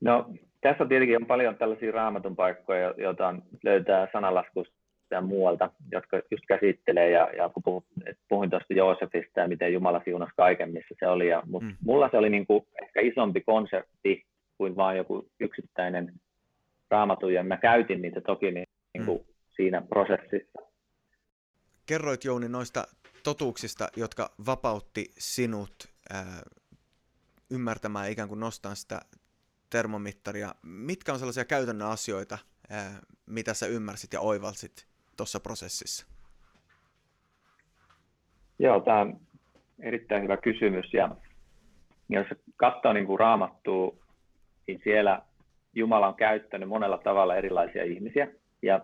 No 0.00 0.30
tässä 0.60 0.82
on 0.84 0.88
tietenkin 0.88 1.16
on 1.16 1.26
paljon 1.26 1.56
tällaisia 1.56 1.92
raamatun 1.92 2.36
paikkoja, 2.36 2.94
joita 2.96 3.34
löytää 3.62 4.08
sanalaskusta 4.12 4.74
ja 5.10 5.20
muualta, 5.20 5.70
jotka 5.92 6.16
just 6.30 6.44
käsittelee, 6.48 7.10
ja, 7.10 7.30
ja 7.36 7.48
kun 7.48 7.62
puhuin, 7.62 7.84
puhuin 8.28 8.50
tuosta 8.50 8.74
Joosefista 8.74 9.40
ja 9.40 9.48
miten 9.48 9.72
Jumala 9.72 10.00
siunasi 10.04 10.32
kaiken, 10.36 10.72
missä 10.72 10.94
se 10.98 11.06
oli, 11.06 11.28
ja, 11.28 11.42
mutta 11.46 11.68
mm. 11.68 11.76
mulla 11.84 12.08
se 12.10 12.16
oli 12.16 12.30
niin 12.30 12.46
kuin 12.46 12.66
ehkä 12.82 13.00
isompi 13.00 13.40
konsepti 13.40 14.24
kuin 14.58 14.76
vain 14.76 14.96
joku 14.96 15.28
yksittäinen 15.40 16.12
raamatu, 16.90 17.28
ja 17.28 17.44
mä 17.44 17.56
käytin 17.56 18.02
niitä 18.02 18.20
toki 18.20 18.50
niin, 18.50 18.66
niin 18.94 19.06
kuin 19.06 19.18
mm. 19.18 19.34
siinä 19.56 19.82
prosessissa. 19.82 20.60
Kerroit 21.86 22.24
Jouni 22.24 22.48
noista 22.48 22.84
totuuksista, 23.22 23.88
jotka 23.96 24.30
vapautti 24.46 25.04
sinut 25.18 25.88
ää, 26.12 26.42
ymmärtämään 27.50 28.10
ikään 28.10 28.28
kuin 28.28 28.40
nostaa 28.40 28.74
sitä 28.74 29.00
termomittaria. 29.70 30.54
Mitkä 30.62 31.12
on 31.12 31.18
sellaisia 31.18 31.44
käytännön 31.44 31.88
asioita, 31.88 32.38
ää, 32.70 33.00
mitä 33.26 33.54
sä 33.54 33.66
ymmärsit 33.66 34.12
ja 34.12 34.20
oivalsit 34.20 34.86
tuossa 35.16 35.40
prosessissa? 35.40 36.06
Joo, 38.58 38.80
tämä 38.80 39.00
on 39.00 39.20
erittäin 39.80 40.22
hyvä 40.22 40.36
kysymys. 40.36 40.94
Ja 40.94 41.16
jos 42.08 42.26
katsoo 42.56 42.92
niin 42.92 43.06
kuin 43.06 43.18
raamattua, 43.18 43.96
niin 44.66 44.80
siellä 44.84 45.22
Jumala 45.74 46.08
on 46.08 46.14
käyttänyt 46.14 46.68
monella 46.68 46.98
tavalla 46.98 47.36
erilaisia 47.36 47.84
ihmisiä. 47.84 48.28
Ja, 48.62 48.80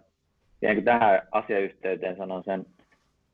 ja 0.62 0.74
niin 0.74 0.84
tähän 0.84 1.22
asiayhteyteen 1.32 2.16
sanon 2.16 2.44
sen, 2.44 2.66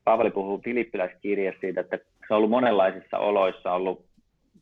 Paavali 0.03 0.31
puhuu 0.31 0.61
Filippiläiskirjassa 0.63 1.59
siitä, 1.59 1.81
että 1.81 1.97
se 1.97 2.33
on 2.33 2.37
ollut 2.37 2.49
monenlaisissa 2.49 3.17
oloissa, 3.17 3.71
ollut 3.71 4.05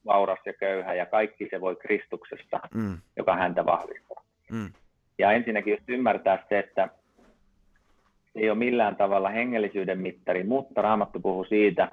vauras 0.05 0.39
ja 0.45 0.53
köyhä 0.53 0.93
ja 0.93 1.05
kaikki 1.05 1.47
se 1.49 1.61
voi 1.61 1.75
Kristuksesta, 1.75 2.59
mm. 2.73 2.97
joka 3.17 3.35
häntä 3.35 3.65
vahvistaa. 3.65 4.23
Mm. 4.51 4.69
Ja 5.17 5.31
ensinnäkin 5.31 5.71
just 5.71 5.89
ymmärtää 5.89 6.45
se, 6.49 6.59
että 6.59 6.89
se 8.33 8.39
ei 8.39 8.49
ole 8.49 8.57
millään 8.57 8.95
tavalla 8.95 9.29
hengellisyyden 9.29 9.99
mittari, 9.99 10.43
mutta 10.43 10.81
Raamattu 10.81 11.19
puhuu 11.19 11.43
siitä, 11.43 11.91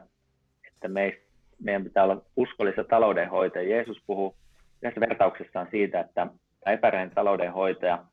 että 0.67 0.89
meidän 0.89 1.85
pitää 1.85 2.05
olla 2.05 2.23
uskollisia 2.37 2.85
taloudenhoitajia. 2.85 3.77
Jeesus 3.77 4.03
puhuu 4.07 4.37
tässä 4.81 5.01
vertauksessaan 5.01 5.69
siitä, 5.71 6.01
että 6.01 6.27
epärehden 6.72 7.11
taloudenhoitaja 7.11 8.05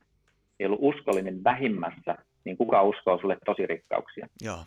ei 0.59 0.65
ollut 0.65 0.79
uskollinen 0.81 1.43
vähimmässä, 1.43 2.15
niin 2.45 2.57
kuka 2.57 2.83
uskoo 2.83 3.17
sulle 3.17 3.37
tosi 3.45 3.65
rikkauksia? 3.65 4.27
Joo. 4.41 4.59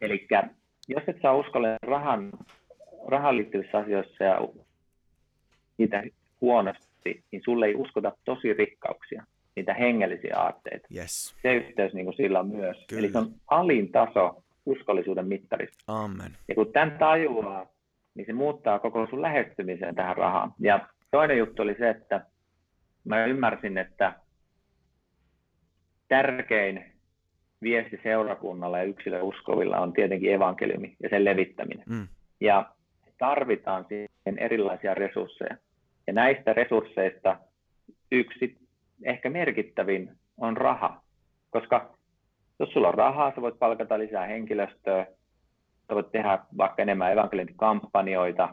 Eli 0.00 0.26
jos 0.88 1.02
et 1.06 1.16
saa 1.22 1.36
uskollinen 1.36 1.78
rahan, 1.82 2.32
rahan 3.06 3.36
liittyvissä 3.36 3.78
asioissa 3.78 4.24
ja 4.24 4.40
niitä 5.78 6.02
huonosti, 6.40 7.24
niin 7.32 7.42
sulle 7.44 7.66
ei 7.66 7.74
uskota 7.74 8.12
tosi 8.24 8.54
rikkauksia, 8.54 9.24
niitä 9.56 9.74
hengellisiä 9.74 10.38
aatteita. 10.38 10.88
Yes. 10.96 11.34
Se 11.42 11.54
yhteys 11.54 11.94
niin 11.94 12.04
kuin 12.04 12.16
sillä 12.16 12.40
on 12.40 12.48
myös. 12.48 12.84
Kyllä. 12.88 13.00
Eli 13.00 13.12
se 13.12 13.18
on 13.18 13.34
alin 13.50 13.92
taso 13.92 14.42
uskollisuuden 14.66 15.28
mittarista. 15.28 15.84
Amen. 15.86 16.32
Ja 16.48 16.54
kun 16.54 16.72
tämän 16.72 16.98
tajuaa, 16.98 17.66
niin 18.14 18.26
se 18.26 18.32
muuttaa 18.32 18.78
koko 18.78 19.06
sun 19.10 19.22
lähestymiseen 19.22 19.94
tähän 19.94 20.16
rahaan. 20.16 20.52
Ja 20.60 20.88
toinen 21.10 21.38
juttu 21.38 21.62
oli 21.62 21.74
se, 21.78 21.90
että 21.90 22.26
mä 23.04 23.24
ymmärsin, 23.24 23.78
että 23.78 24.12
tärkein 26.08 26.92
viesti 27.62 28.00
seurakunnalla 28.02 28.78
ja 28.78 28.84
yksilöuskovilla 28.84 29.78
on 29.78 29.92
tietenkin 29.92 30.34
evankeliumi 30.34 30.96
ja 31.02 31.08
sen 31.08 31.24
levittäminen. 31.24 31.84
Mm. 31.88 32.08
Ja 32.40 32.72
tarvitaan 33.18 33.84
siihen 33.88 34.38
erilaisia 34.38 34.94
resursseja. 34.94 35.56
Ja 36.06 36.12
näistä 36.12 36.52
resursseista 36.52 37.36
yksi 38.12 38.56
ehkä 39.04 39.30
merkittävin 39.30 40.10
on 40.36 40.56
raha. 40.56 41.02
Koska 41.50 41.94
jos 42.58 42.70
sulla 42.72 42.88
on 42.88 42.94
rahaa, 42.94 43.32
sä 43.34 43.42
voit 43.42 43.58
palkata 43.58 43.98
lisää 43.98 44.26
henkilöstöä, 44.26 45.06
sä 45.88 45.94
voit 45.94 46.12
tehdä 46.12 46.38
vaikka 46.56 46.82
enemmän 46.82 47.12
evankeliointikampanjoita. 47.12 48.48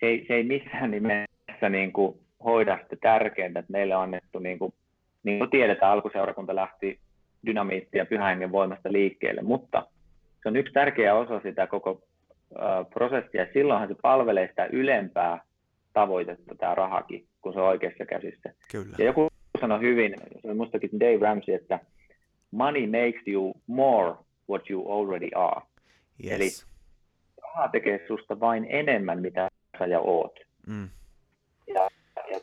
Se 0.00 0.06
ei, 0.06 0.24
se 0.28 0.34
ei 0.34 0.44
missään 0.44 0.90
nimessä 0.90 1.68
niin 1.68 1.92
kuin 1.92 2.18
hoida 2.44 2.78
sitä 2.82 2.96
tärkeintä, 3.00 3.60
että 3.60 3.72
meille 3.72 3.96
on 3.96 4.02
annettu, 4.02 4.38
niin 4.38 4.58
kuin, 4.58 4.74
niin 5.22 5.38
kuin 5.38 5.50
tiedetään, 5.50 5.92
alkuseurakunta 5.92 6.54
lähti 6.54 6.98
dynamiitti 7.46 7.98
ja 7.98 8.06
pyhän 8.06 8.52
voimasta 8.52 8.92
liikkeelle, 8.92 9.42
mutta 9.42 9.86
se 10.42 10.48
on 10.48 10.56
yksi 10.56 10.72
tärkeä 10.72 11.14
osa 11.14 11.40
sitä 11.40 11.66
koko 11.66 12.02
äh, 12.56 12.86
prosessia. 12.90 13.46
Silloinhan 13.52 13.88
se 13.88 13.94
palvelee 14.02 14.48
sitä 14.48 14.68
ylempää 14.72 15.40
tavoitetta, 15.92 16.54
tämä 16.54 16.74
rahakin, 16.74 17.26
kun 17.42 17.52
se 17.52 17.60
on 17.60 17.68
oikeassa 17.68 18.04
käsissä. 18.04 18.54
Kyllä. 18.70 18.96
Ja 18.98 19.04
joku 19.04 19.28
sanoi 19.60 19.80
hyvin, 19.80 20.14
se 20.42 20.50
on 20.50 20.56
mustakin 20.56 21.00
Dave 21.00 21.18
Ramsey, 21.20 21.54
että 21.54 21.80
money 22.50 22.86
makes 22.86 23.26
you 23.26 23.54
more 23.66 24.14
what 24.50 24.70
you 24.70 25.00
already 25.00 25.28
are. 25.34 25.60
Yes. 26.24 26.32
Eli 26.32 26.48
raha 27.42 27.68
tekee 27.68 28.04
susta 28.08 28.40
vain 28.40 28.66
enemmän, 28.68 29.22
mitä 29.22 29.48
sä 29.78 29.86
ja 29.86 30.00
oot. 30.00 30.38
Mm. 30.66 30.88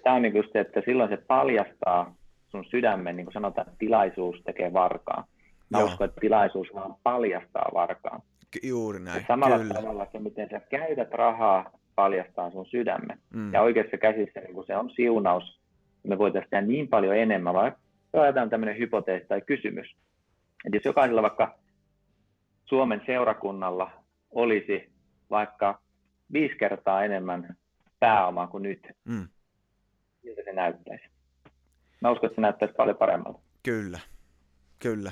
Tämä 0.04 0.16
on 0.16 0.22
niin 0.22 0.36
just 0.36 0.52
se, 0.54 0.60
että 0.60 0.82
silloin 0.86 1.10
se 1.10 1.18
paljastaa 1.18 2.16
sun 2.52 2.66
sydämen, 2.66 3.16
niin 3.16 3.26
kuin 3.26 3.34
sanotaan, 3.34 3.68
että 3.68 3.80
tilaisuus 3.80 4.42
tekee 4.46 4.74
varkaa. 4.74 5.26
Mä 5.70 5.84
uskon, 5.84 6.10
että 6.10 6.22
tilaisuus 6.22 6.68
vaan 6.74 6.96
paljastaa 7.04 7.70
varkaan. 7.74 8.22
Juuri 8.64 9.00
näin, 9.00 9.22
ja 9.22 9.28
samalla 9.28 9.60
kyllä. 9.60 9.74
tavalla 9.74 10.08
se, 10.12 10.20
miten 10.20 10.50
sä 10.50 10.60
käytät 10.60 11.12
rahaa, 11.12 11.72
paljastaa 11.96 12.52
sun 12.52 12.66
sydämen. 12.66 13.20
Mm. 13.34 13.54
Ja 13.54 13.62
oikeassa 13.62 13.98
käsissä 13.98 14.40
niin 14.40 14.54
kun 14.54 14.66
se 14.66 14.78
on 14.78 14.90
siunaus, 14.90 15.60
me 16.04 16.18
voitaisiin 16.18 16.50
tehdä 16.50 16.68
niin 16.68 16.88
paljon 16.88 17.18
enemmän, 17.18 17.54
vaikka 17.54 17.80
ajatellaan 18.14 18.50
tämmöinen 18.50 18.78
hypoteesi 18.78 19.28
tai 19.28 19.42
kysymys. 19.42 19.96
Että 20.66 20.78
jos 20.78 20.86
jokaisella 20.86 21.22
vaikka 21.22 21.56
Suomen 22.66 23.02
seurakunnalla 23.06 23.92
olisi 24.32 24.90
vaikka 25.30 25.80
viisi 26.34 26.56
kertaa 26.56 27.04
enemmän 27.04 27.56
pääomaa 28.00 28.48
kuin 28.48 28.64
nyt, 28.64 28.88
mm. 29.06 29.28
Miltä 30.24 30.42
se 30.46 30.54
näyttäisi? 30.54 31.06
Mä 32.02 32.12
uskon, 32.12 32.28
että 32.28 32.36
se 32.36 32.42
näyttäisi 32.42 32.74
paljon 32.74 32.98
paremmalta. 32.98 33.40
Kyllä, 33.64 34.00
kyllä. 34.80 35.12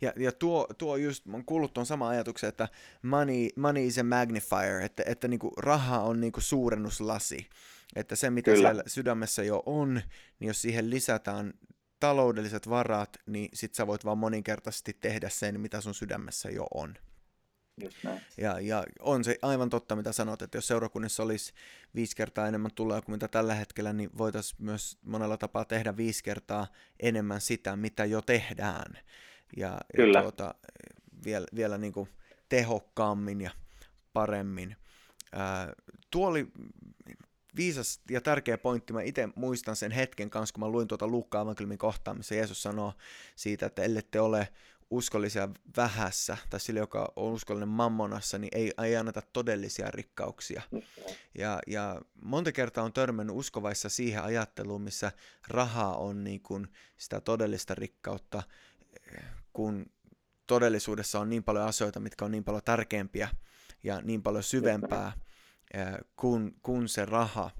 Ja, 0.00 0.12
ja 0.16 0.32
tuo, 0.32 0.66
tuo 0.78 0.96
just, 0.96 1.26
mä 1.26 1.36
oon 1.36 1.44
kuullut 1.44 1.74
tuon 1.74 1.86
sama 1.86 2.08
ajatuksen, 2.08 2.48
että 2.48 2.68
money, 3.02 3.48
money 3.56 3.86
is 3.86 3.98
a 3.98 4.02
magnifier, 4.02 4.82
että, 4.82 5.02
että 5.06 5.28
niinku 5.28 5.52
raha 5.56 6.00
on 6.00 6.20
niinku 6.20 6.40
suurennuslasi. 6.40 7.48
Että 7.96 8.16
se, 8.16 8.30
mitä 8.30 8.50
Kyllä. 8.50 8.68
siellä 8.68 8.82
sydämessä 8.86 9.42
jo 9.42 9.62
on, 9.66 9.94
niin 10.38 10.48
jos 10.48 10.62
siihen 10.62 10.90
lisätään 10.90 11.52
taloudelliset 12.00 12.68
varat, 12.68 13.16
niin 13.26 13.48
sit 13.54 13.74
sä 13.74 13.86
voit 13.86 14.04
vaan 14.04 14.18
moninkertaisesti 14.18 14.96
tehdä 15.00 15.28
sen, 15.28 15.60
mitä 15.60 15.80
sun 15.80 15.94
sydämessä 15.94 16.50
jo 16.50 16.66
on. 16.74 16.94
Ja, 18.36 18.60
ja 18.60 18.84
on 19.00 19.24
se 19.24 19.38
aivan 19.42 19.70
totta, 19.70 19.96
mitä 19.96 20.12
sanot, 20.12 20.42
että 20.42 20.58
jos 20.58 20.66
seurakunnissa 20.66 21.22
olisi 21.22 21.52
viisi 21.94 22.16
kertaa 22.16 22.48
enemmän 22.48 22.70
tuloa 22.74 23.02
kuin 23.02 23.14
mitä 23.14 23.28
tällä 23.28 23.54
hetkellä, 23.54 23.92
niin 23.92 24.10
voitaisiin 24.18 24.64
myös 24.64 24.98
monella 25.04 25.36
tapaa 25.36 25.64
tehdä 25.64 25.96
viisi 25.96 26.24
kertaa 26.24 26.66
enemmän 27.00 27.40
sitä, 27.40 27.76
mitä 27.76 28.04
jo 28.04 28.22
tehdään. 28.22 28.98
Ja, 29.56 29.78
Kyllä. 29.96 30.18
ja 30.18 30.22
tuota, 30.22 30.54
vielä, 31.24 31.46
vielä 31.54 31.78
niin 31.78 31.92
kuin 31.92 32.08
tehokkaammin 32.48 33.40
ja 33.40 33.50
paremmin. 34.12 34.76
Ää, 35.32 35.72
tuo 36.10 36.28
oli 36.28 36.46
viisas 37.56 38.00
ja 38.10 38.20
tärkeä 38.20 38.58
pointti. 38.58 38.92
Mä 38.92 39.02
itse 39.02 39.28
muistan 39.34 39.76
sen 39.76 39.90
hetken 39.90 40.30
kanssa, 40.30 40.52
kun 40.52 40.60
mä 40.60 40.68
luin 40.68 40.88
tuota 40.88 41.08
Luukkaan 41.08 41.42
evankeliumin 41.42 41.78
kohtaa, 41.78 42.14
missä 42.14 42.34
Jeesus 42.34 42.62
sanoo 42.62 42.92
siitä, 43.36 43.66
että 43.66 43.82
ellette 43.82 44.20
ole 44.20 44.48
uskollisia 44.90 45.48
vähässä, 45.76 46.36
tai 46.50 46.60
sille, 46.60 46.80
joka 46.80 47.12
on 47.16 47.32
uskollinen 47.32 47.68
mammonassa, 47.68 48.38
niin 48.38 48.50
ei, 48.54 48.72
ei 48.84 48.96
anneta 48.96 49.22
todellisia 49.32 49.90
rikkauksia. 49.90 50.62
Ja, 51.38 51.58
ja 51.66 52.00
monta 52.24 52.52
kertaa 52.52 52.84
on 52.84 52.92
törmännyt 52.92 53.36
uskovaissa 53.36 53.88
siihen 53.88 54.22
ajatteluun, 54.22 54.82
missä 54.82 55.12
raha 55.48 55.96
on 55.96 56.24
niin 56.24 56.40
kuin 56.40 56.68
sitä 56.96 57.20
todellista 57.20 57.74
rikkautta, 57.74 58.42
kun 59.52 59.86
todellisuudessa 60.46 61.20
on 61.20 61.30
niin 61.30 61.44
paljon 61.44 61.66
asioita, 61.66 62.00
mitkä 62.00 62.24
on 62.24 62.30
niin 62.30 62.44
paljon 62.44 62.62
tärkeämpiä 62.64 63.28
ja 63.82 64.00
niin 64.00 64.22
paljon 64.22 64.42
syvempää 64.42 65.12
kuin, 66.16 66.54
kuin 66.62 66.88
se 66.88 67.04
raha. 67.04 67.50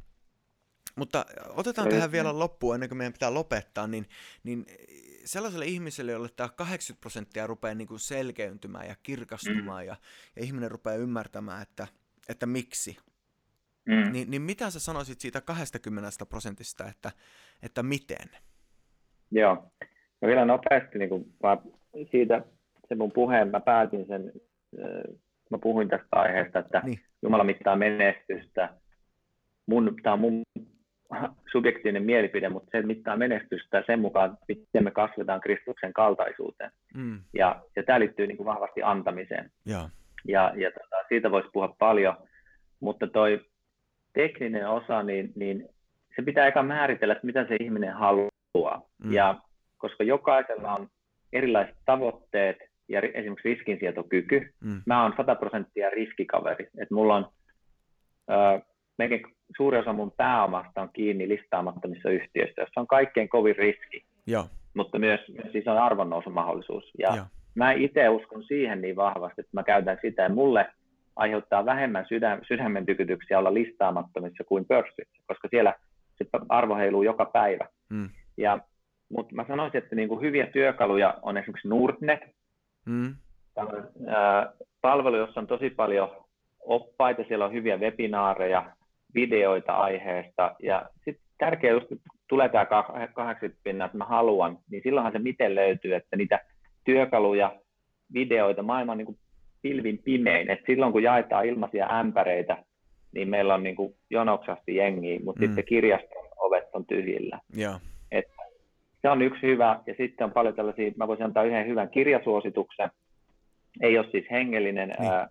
Mutta 0.97 1.27
otetaan 1.49 1.89
tähän 1.89 2.13
vielä 2.13 2.39
loppuun, 2.39 2.75
ennen 2.75 2.89
kuin 2.89 2.99
meidän 2.99 3.13
pitää 3.13 3.35
lopettaa, 3.35 3.87
niin, 3.87 4.09
niin 4.43 4.67
sellaiselle 5.25 5.65
ihmiselle, 5.65 6.13
jolle 6.13 6.29
tämä 6.37 6.49
80 6.49 7.01
prosenttia 7.01 7.47
rupeaa 7.47 7.75
niin 7.75 7.89
kuin 7.89 8.01
selkeyntymään 8.01 8.89
ja 8.89 8.95
kirkastumaan 9.03 9.85
mm. 9.85 9.89
ja, 9.89 9.97
ja 10.37 10.45
ihminen 10.45 10.71
rupeaa 10.71 10.97
ymmärtämään, 10.97 11.63
että, 11.63 11.87
että 12.29 12.47
miksi, 12.47 12.97
mm. 13.87 14.13
niin, 14.13 14.31
niin 14.31 14.43
mitä 14.43 14.71
sä 14.71 14.81
sanoisit 14.81 15.21
siitä 15.21 15.41
20 15.41 16.27
prosentista, 16.29 16.89
että, 16.89 17.11
että 17.63 17.83
miten? 17.83 18.29
Joo, 19.31 19.55
no 20.21 20.29
vielä 20.29 20.45
nopeasti, 20.45 20.99
niin 20.99 21.09
kun 21.09 21.33
mä 21.43 21.57
siitä 22.11 22.45
se 22.89 22.95
mun 22.95 23.13
puheen, 23.13 23.49
mä 23.49 23.61
päätin 23.61 24.07
sen, 24.07 24.33
mä 25.51 25.59
puhuin 25.63 25.89
tästä 25.89 26.07
aiheesta, 26.13 26.59
että 26.59 26.83
niin. 26.85 27.01
Jumala 27.23 27.45
mittaa 27.45 27.77
menestystä. 27.77 28.75
Mun, 29.67 29.97
tämä 30.03 30.13
on 30.13 30.21
mun 30.21 30.43
subjektiivinen 31.53 32.03
mielipide, 32.03 32.49
mutta 32.49 32.71
se 32.73 32.83
mittaa 32.83 33.17
menestystä 33.17 33.83
sen 33.87 34.01
mukaan, 34.01 34.39
miten 34.49 34.85
me 34.85 34.91
kasvetaan 34.91 35.41
Kristuksen 35.41 35.93
kaltaisuuteen. 35.93 36.71
Mm. 36.95 37.21
Ja, 37.35 37.63
ja 37.77 37.83
tämä 37.83 38.01
liittyy 38.01 38.27
niin 38.27 38.37
kuin 38.37 38.47
vahvasti 38.47 38.83
antamiseen. 38.83 39.51
Ja, 39.67 39.89
ja, 40.29 40.53
ja 40.57 40.71
tota, 40.71 40.97
siitä 41.09 41.31
voisi 41.31 41.49
puhua 41.53 41.75
paljon, 41.79 42.17
mutta 42.81 43.07
toi 43.07 43.41
tekninen 44.13 44.69
osa, 44.69 45.03
niin, 45.03 45.33
niin 45.37 45.69
se 46.17 46.23
pitää 46.23 46.47
eka 46.47 46.63
määritellä, 46.63 47.13
että 47.13 47.27
mitä 47.27 47.47
se 47.49 47.57
ihminen 47.61 47.95
haluaa. 47.95 48.83
Mm. 49.05 49.13
Ja 49.13 49.41
koska 49.79 50.05
jokaisella 50.05 50.75
on 50.75 50.89
erilaiset 51.33 51.77
tavoitteet 51.87 52.57
ja 52.89 53.01
esimerkiksi 53.01 53.49
riskinsietokyky. 53.49 54.55
Mm. 54.61 54.83
Mä 54.87 55.03
oon 55.03 55.15
100 55.17 55.35
prosenttia 55.35 55.91
riskikaveri. 55.91 56.69
Et 56.79 56.91
mulla 56.91 57.17
on 57.17 57.27
melkein 59.01 59.23
suuri 59.57 59.79
osa 59.79 59.93
mun 59.93 60.13
pääomasta 60.17 60.83
on 60.83 60.91
kiinni 60.93 61.29
listaamattomissa 61.29 62.11
yhtiöissä, 62.11 62.63
jossa 62.63 62.81
on 62.81 62.87
kaikkein 62.87 63.29
kovin 63.29 63.57
riski, 63.57 64.05
Joo. 64.27 64.45
mutta 64.75 64.99
myös 64.99 65.21
siis 65.53 65.69
on 65.69 65.79
arvonnousumahdollisuus. 65.79 66.91
Ja 66.99 67.17
Joo. 67.17 67.25
mä 67.55 67.73
itse 67.73 68.09
uskon 68.09 68.45
siihen 68.45 68.81
niin 68.81 68.97
vahvasti, 68.97 69.41
että 69.41 69.51
mä 69.53 69.63
käytän 69.63 69.99
sitä, 70.03 70.23
ja 70.23 70.29
mulle 70.29 70.67
aiheuttaa 71.17 71.65
vähemmän 71.65 72.07
sydän, 72.09 72.41
sydämen 72.49 72.87
tykytyksiä 72.87 73.39
olla 73.39 73.55
listaamattomissa 73.55 74.45
kuin 74.45 74.65
pörssissä, 74.65 75.23
koska 75.27 75.49
siellä 75.49 75.75
se 76.17 76.25
arvo 76.49 76.77
heiluu 76.77 77.03
joka 77.03 77.25
päivä. 77.25 77.67
Mm. 77.89 78.09
Ja, 78.37 78.59
mutta 79.09 79.35
mä 79.35 79.45
sanoisin, 79.49 79.79
että 79.79 79.97
niin 79.97 80.09
kuin 80.09 80.21
hyviä 80.21 80.47
työkaluja 80.47 81.15
on 81.23 81.37
esimerkiksi 81.37 81.69
Nordnet, 81.69 82.21
mm. 82.87 83.15
ää, 84.07 84.53
palvelu, 84.81 85.17
jossa 85.17 85.41
on 85.41 85.47
tosi 85.47 85.71
paljon 85.71 86.11
oppaita, 86.61 87.23
siellä 87.29 87.45
on 87.45 87.53
hyviä 87.53 87.77
webinaareja, 87.77 88.71
videoita 89.15 89.73
aiheesta, 89.73 90.57
ja 90.63 90.89
sitten 91.05 91.25
tärkeää 91.39 91.73
just, 91.73 91.93
että 91.93 92.09
tulee 92.29 92.49
tämä 92.49 92.67
80 93.15 93.61
pinnaa, 93.65 93.87
että 93.87 93.99
mä 93.99 94.05
haluan, 94.05 94.59
niin 94.71 94.83
silloinhan 94.83 95.13
se 95.13 95.19
miten 95.19 95.55
löytyy, 95.55 95.95
että 95.95 96.17
niitä 96.17 96.41
työkaluja, 96.85 97.57
videoita, 98.15 98.63
maailman 98.63 98.99
niin 98.99 99.07
kuin 99.07 99.19
pilvin 99.63 99.99
pimein, 99.99 100.51
että 100.51 100.67
silloin 100.67 100.93
kun 100.93 101.03
jaetaan 101.03 101.47
ilmaisia 101.47 101.99
ämpäreitä, 101.99 102.65
niin 103.15 103.29
meillä 103.29 103.55
on 103.55 103.63
niin 103.63 103.77
kuin 103.77 103.95
jonoksasti 104.11 104.77
jengiä, 104.77 105.21
mutta 105.25 105.41
mm. 105.41 105.47
sitten 105.47 105.65
kirjaston 105.65 106.29
ovet 106.37 106.65
on 106.73 106.87
tyhjillä. 106.87 107.41
Yeah. 107.59 107.81
Et 108.13 108.27
se 109.03 109.11
on 109.11 109.23
yksi 109.23 109.43
hyvä, 109.43 109.81
ja 109.87 109.95
sitten 109.99 110.25
on 110.25 110.33
paljon 110.33 110.55
tällaisia, 110.55 110.93
mä 110.97 111.09
voisin 111.09 111.25
antaa 111.25 111.45
yhden 111.45 111.67
hyvän 111.67 111.91
kirjasuosituksen, 111.91 112.91
ei 113.81 113.99
ole 113.99 114.07
siis 114.11 114.25
hengellinen, 114.31 114.89
niin. 114.89 115.13
ää, 115.13 115.29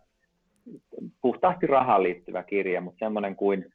puhtaasti 1.22 1.68
rahaan 1.68 2.04
liittyvä 2.04 2.44
kirja, 2.44 2.82
mutta 2.82 3.00
semmoinen 3.06 3.36
kuin 3.36 3.66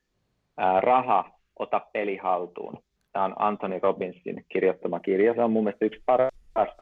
ää, 0.57 0.81
Raha, 0.81 1.31
ota 1.59 1.81
peli 1.93 2.17
haltuun. 2.17 2.79
Tämä 3.13 3.25
on 3.25 3.35
Anthony 3.39 3.79
Robbinsin 3.83 4.45
kirjoittama 4.49 5.01
kirja. 5.01 5.35
Se 5.35 5.43
on 5.43 5.53
mun 5.53 5.65
mielestä 5.65 5.85
yksi 5.85 6.03
paras, 6.07 6.33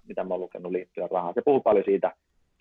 mitä 0.09 0.25
mä 0.25 0.35
oon 0.35 0.41
lukenut 0.41 0.73
liittyen 0.73 1.11
rahaan. 1.11 1.35
Se 1.35 1.43
puhuu 1.45 1.61
paljon 1.61 1.85
siitä, 1.85 2.13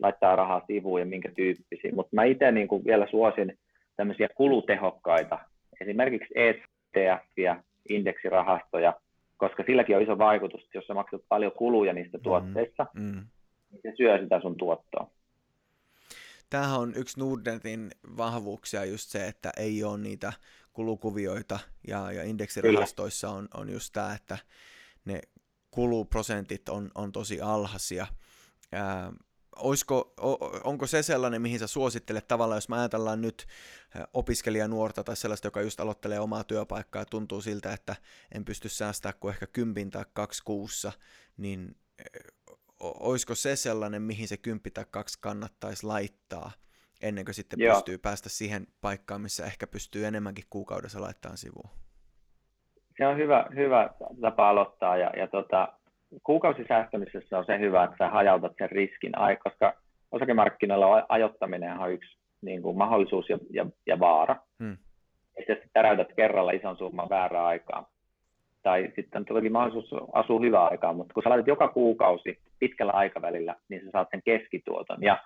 laittaa 0.01 0.35
rahaa 0.35 0.61
sivuun 0.67 0.99
ja 0.99 1.05
minkä 1.05 1.31
tyyppisiä. 1.35 1.91
Mutta 1.95 2.15
mä 2.15 2.23
itse 2.23 2.51
niin 2.51 2.67
vielä 2.85 3.07
suosin 3.11 3.57
tämmöisiä 3.95 4.27
kulutehokkaita, 4.35 5.39
esimerkiksi 5.81 6.33
ETF 6.35 7.37
ja 7.37 7.63
indeksirahastoja, 7.89 8.93
koska 9.37 9.63
silläkin 9.63 9.95
on 9.95 10.01
iso 10.01 10.17
vaikutus, 10.17 10.69
jos 10.73 10.87
sä 10.87 10.93
maksat 10.93 11.21
paljon 11.29 11.51
kuluja 11.51 11.93
niistä 11.93 12.17
mm, 12.17 12.23
tuotteista, 12.23 12.85
mm, 12.93 13.01
mm. 13.01 13.25
niin 13.71 13.81
se 13.81 13.93
syö 13.97 14.19
sitä 14.19 14.41
sun 14.41 14.55
tuottoa. 14.55 15.07
Tämähän 16.51 16.79
on 16.79 16.93
yksi 16.95 17.19
Nordnetin 17.19 17.91
vahvuuksia 18.17 18.85
just 18.85 19.09
se, 19.09 19.27
että 19.27 19.51
ei 19.57 19.83
ole 19.83 19.97
niitä 19.97 20.33
kulukuvioita 20.73 21.59
ja, 21.87 22.11
ja 22.11 22.23
indeksirahastoissa 22.23 23.29
on, 23.29 23.47
on 23.53 23.69
just 23.69 23.93
tämä, 23.93 24.13
että 24.13 24.37
ne 25.05 25.21
kuluprosentit 25.71 26.69
on, 26.69 26.91
on 26.95 27.11
tosi 27.11 27.41
alhaisia. 27.41 28.07
Ää, 28.71 29.13
oisko, 29.55 30.13
onko 30.63 30.87
se 30.87 31.03
sellainen, 31.03 31.41
mihin 31.41 31.59
sä 31.59 31.67
suosittelet 31.67 32.27
tavallaan, 32.27 32.57
jos 32.57 32.69
mä 32.69 32.79
ajatellaan 32.79 33.21
nyt 33.21 33.47
opiskelijanuorta 34.13 35.03
tai 35.03 35.15
sellaista, 35.15 35.47
joka 35.47 35.61
just 35.61 35.79
aloittelee 35.79 36.19
omaa 36.19 36.43
työpaikkaa 36.43 37.01
ja 37.01 37.05
tuntuu 37.05 37.41
siltä, 37.41 37.73
että 37.73 37.95
en 38.31 38.45
pysty 38.45 38.69
säästämään 38.69 39.19
kuin 39.19 39.33
ehkä 39.33 39.47
kympin 39.47 39.89
tai 39.89 40.05
kaksi 40.13 40.43
kuussa, 40.45 40.91
niin 41.37 41.75
oisko 42.81 43.35
se 43.35 43.55
sellainen, 43.55 44.01
mihin 44.01 44.27
se 44.27 44.37
kymppi 44.37 44.71
tai 44.71 44.85
kaksi 44.91 45.19
kannattaisi 45.21 45.85
laittaa, 45.85 46.51
ennen 47.01 47.25
kuin 47.25 47.35
sitten 47.35 47.59
Joo. 47.59 47.73
pystyy 47.73 47.97
päästä 47.97 48.29
siihen 48.29 48.67
paikkaan, 48.81 49.21
missä 49.21 49.45
ehkä 49.45 49.67
pystyy 49.67 50.05
enemmänkin 50.05 50.45
kuukaudessa 50.49 51.01
laittamaan 51.01 51.37
sivuun? 51.37 51.69
Se 52.97 53.07
on 53.07 53.17
hyvä, 53.17 53.45
hyvä 53.55 53.89
tapa 54.21 54.49
aloittaa 54.49 54.97
ja, 54.97 55.11
ja 55.17 55.27
tota, 55.27 55.73
kuukausisäästämisessä 56.23 57.37
on 57.37 57.45
se 57.45 57.59
hyvä, 57.59 57.83
että 57.83 57.95
sä 57.97 58.09
hajautat 58.09 58.53
sen 58.57 58.69
riskin, 58.69 59.11
koska 59.43 59.73
osakemarkkinoilla 60.11 61.05
ajoittaminen 61.09 61.79
on 61.79 61.91
yksi 61.91 62.17
niin 62.41 62.61
kuin 62.61 62.77
mahdollisuus 62.77 63.29
ja, 63.29 63.37
ja, 63.49 63.65
ja 63.87 63.99
vaara. 63.99 64.35
Hmm. 64.59 64.77
Että 65.37 65.51
jos 65.51 65.59
täräytät 65.73 66.13
kerralla 66.15 66.51
ison 66.51 66.77
summan 66.77 67.09
väärää 67.09 67.45
aikaa, 67.45 67.89
tai 68.63 68.91
sitten 68.95 69.25
todellakin 69.25 69.51
mahdollisuus 69.51 70.09
asua 70.13 70.39
hyvää 70.39 70.67
aikaa, 70.67 70.93
mutta 70.93 71.13
kun 71.13 71.23
sä 71.23 71.29
laitat 71.29 71.47
joka 71.47 71.67
kuukausi 71.67 72.39
pitkällä 72.61 72.93
aikavälillä, 72.93 73.55
niin 73.69 73.81
sä 73.85 73.91
saat 73.91 74.07
sen 74.11 74.21
keskituoton. 74.25 75.03
Ja 75.03 75.23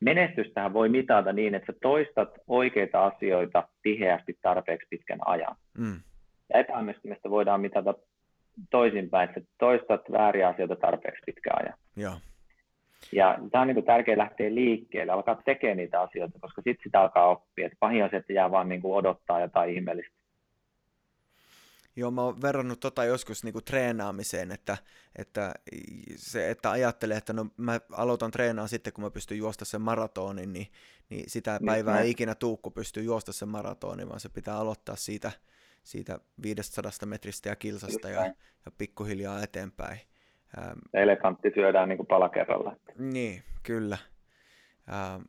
menestystähän 0.00 0.72
voi 0.72 0.88
mitata 0.88 1.32
niin, 1.32 1.54
että 1.54 1.72
sä 1.72 1.78
toistat 1.82 2.28
oikeita 2.46 3.06
asioita 3.06 3.68
tiheästi 3.82 4.38
tarpeeksi 4.42 4.86
pitkän 4.90 5.18
ajan. 5.24 5.56
Mm. 5.78 6.00
Ja 6.52 6.60
epäonnistumista 6.60 7.30
voidaan 7.30 7.60
mitata 7.60 7.94
toisinpäin, 8.70 9.28
että 9.28 9.40
toistat 9.58 10.00
vääriä 10.12 10.48
asioita 10.48 10.76
tarpeeksi 10.76 11.22
pitkään 11.26 11.62
ajan. 11.64 11.78
Joo. 11.96 12.14
Ja 13.12 13.38
tämä 13.52 13.62
on 13.62 13.68
niin 13.68 13.84
tärkeää 13.84 14.18
lähteä 14.18 14.54
liikkeelle, 14.54 15.12
alkaa 15.12 15.42
tekemään 15.44 15.76
niitä 15.76 16.00
asioita, 16.00 16.38
koska 16.40 16.62
sitten 16.62 16.84
sitä 16.84 17.00
alkaa 17.00 17.26
oppia. 17.26 17.66
Et 17.66 17.72
pahin 17.80 18.04
on 18.04 18.10
se, 18.10 18.16
että 18.16 18.32
jää 18.32 18.50
vaan 18.50 18.68
niin 18.68 18.80
odottaa 18.84 19.40
jotain 19.40 19.74
ihmeellistä. 19.74 20.21
Joo, 21.96 22.10
mä 22.10 22.22
oon 22.22 22.42
verrannut 22.42 22.80
tota 22.80 23.04
joskus 23.04 23.44
niinku 23.44 23.60
treenaamiseen, 23.60 24.52
että, 24.52 24.76
että, 25.16 25.54
se, 26.16 26.50
että 26.50 26.70
ajattelee, 26.70 27.16
että 27.16 27.32
no 27.32 27.46
mä 27.56 27.80
aloitan 27.92 28.30
treenaa 28.30 28.66
sitten, 28.66 28.92
kun 28.92 29.04
mä 29.04 29.10
pystyn 29.10 29.38
juosta 29.38 29.64
sen 29.64 29.80
maratonin, 29.80 30.52
niin, 30.52 30.66
niin 31.10 31.24
sitä 31.30 31.58
niin, 31.58 31.66
päivää 31.66 32.00
ei 32.00 32.10
ikinä 32.10 32.34
tuu, 32.34 32.56
kun 32.56 32.72
pystyy 32.72 33.02
juosta 33.02 33.32
sen 33.32 33.48
maratonin, 33.48 34.08
vaan 34.08 34.20
se 34.20 34.28
pitää 34.28 34.56
aloittaa 34.56 34.96
siitä, 34.96 35.32
siitä 35.82 36.18
500 36.42 36.92
metristä 37.06 37.48
ja 37.48 37.56
kilsasta 37.56 38.08
ja, 38.08 38.24
ja 38.66 38.72
pikkuhiljaa 38.78 39.42
eteenpäin. 39.42 40.00
Ähm, 40.58 40.78
Elefantti 40.94 41.50
syödään 41.54 41.88
niin 41.88 41.96
kuin 41.96 42.06
pala 42.06 42.28
kerralla. 42.28 42.76
Niin, 42.98 43.42
kyllä. 43.62 43.98
Ähm, 44.92 45.22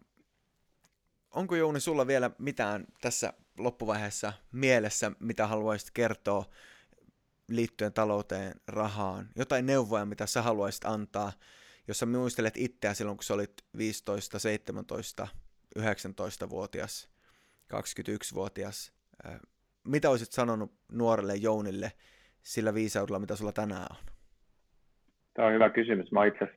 onko 1.32 1.56
Jouni 1.56 1.80
sulla 1.80 2.08
vielä 2.08 2.32
mitään 2.38 2.86
tässä 3.02 3.34
loppuvaiheessa 3.60 4.34
mielessä, 4.52 5.12
mitä 5.20 5.48
haluaisit 5.48 5.90
kertoa 5.94 6.46
liittyen 7.50 7.94
talouteen, 7.94 8.54
rahaan? 8.68 9.26
Jotain 9.36 9.66
neuvoja, 9.66 10.06
mitä 10.06 10.26
sä 10.26 10.42
haluaisit 10.42 10.86
antaa, 10.86 11.32
jos 11.88 12.00
sä 12.00 12.06
muistelet 12.06 12.58
itseä 12.58 12.94
silloin, 12.94 13.18
kun 13.18 13.24
sä 13.24 13.34
olit 13.34 13.54
15, 13.78 14.40
17, 14.40 15.28
19-vuotias, 15.80 17.10
21-vuotias. 17.74 18.94
Äh, 19.26 19.40
mitä 19.88 20.10
olisit 20.10 20.32
sanonut 20.32 20.74
nuorelle 20.92 21.36
Jounille 21.36 21.92
sillä 22.44 22.74
viisaudella, 22.74 23.20
mitä 23.20 23.36
sulla 23.36 23.52
tänään 23.52 23.88
on? 23.92 23.98
Tämä 25.34 25.48
on 25.48 25.54
hyvä 25.54 25.70
kysymys. 25.70 26.12
Mä 26.12 26.26
itse 26.26 26.48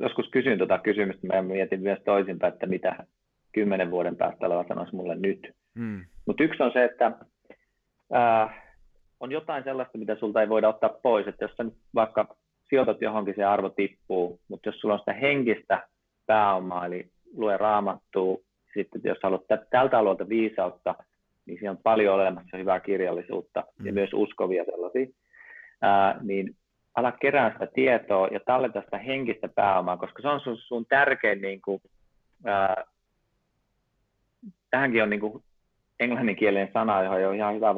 joskus 0.00 0.28
kysyin 0.30 0.58
tuota 0.58 0.78
kysymystä, 0.78 1.26
mä 1.26 1.42
mietin 1.42 1.80
myös 1.80 1.98
toisinpäin, 2.04 2.52
että 2.52 2.66
mitä 2.66 3.06
kymmenen 3.52 3.90
vuoden 3.90 4.16
päästä 4.16 4.46
oleva 4.46 4.64
sanoisi 4.68 4.94
mulle 4.94 5.14
nyt. 5.14 5.54
Hmm. 5.78 6.04
Mutta 6.26 6.44
yksi 6.44 6.62
on 6.62 6.72
se, 6.72 6.84
että 6.84 7.12
ää, 8.12 8.62
on 9.20 9.32
jotain 9.32 9.64
sellaista, 9.64 9.98
mitä 9.98 10.16
sulta 10.16 10.40
ei 10.40 10.48
voida 10.48 10.68
ottaa 10.68 10.90
pois. 11.02 11.26
Että 11.26 11.44
jos 11.44 11.52
sä 11.56 11.64
nyt 11.64 11.74
vaikka 11.94 12.36
sijoitat 12.68 13.02
johonkin, 13.02 13.34
se 13.36 13.44
arvo 13.44 13.68
tippuu, 13.68 14.40
mutta 14.48 14.68
jos 14.68 14.80
sulla 14.80 14.94
on 14.94 15.00
sitä 15.00 15.12
henkistä 15.12 15.88
pääomaa, 16.26 16.86
eli 16.86 17.10
lue 17.36 17.56
raamattua, 17.56 18.38
sitten 18.74 19.00
jos 19.04 19.18
haluat 19.22 19.42
tältä 19.70 19.98
alueelta 19.98 20.28
viisautta, 20.28 20.94
niin 21.46 21.58
siinä 21.58 21.70
on 21.70 21.78
paljon 21.82 22.14
olemassa 22.14 22.56
hyvää 22.56 22.80
kirjallisuutta 22.80 23.64
hmm. 23.78 23.86
ja 23.86 23.92
myös 23.92 24.10
uskovia 24.12 24.64
sellaisia, 24.64 25.06
ää, 25.82 26.18
niin 26.22 26.56
ala 26.94 27.12
kerää 27.12 27.52
sitä 27.52 27.66
tietoa 27.74 28.28
ja 28.28 28.40
talleta 28.46 28.80
sitä 28.80 28.98
henkistä 28.98 29.48
pääomaa, 29.48 29.96
koska 29.96 30.22
se 30.22 30.28
on 30.28 30.40
sun, 30.40 30.56
sun 30.56 30.86
tärkein 30.86 31.42
niin 31.42 31.62
kuin, 31.62 31.82
ää, 32.44 32.84
tähänkin 34.70 35.02
on 35.02 35.10
niin 35.10 35.20
kuin 35.20 35.44
englanninkielinen 36.00 36.70
sana, 36.72 37.02
johon 37.02 37.20
ei 37.20 37.26
ole 37.26 37.36
ihan 37.36 37.54
hyvä 37.54 37.74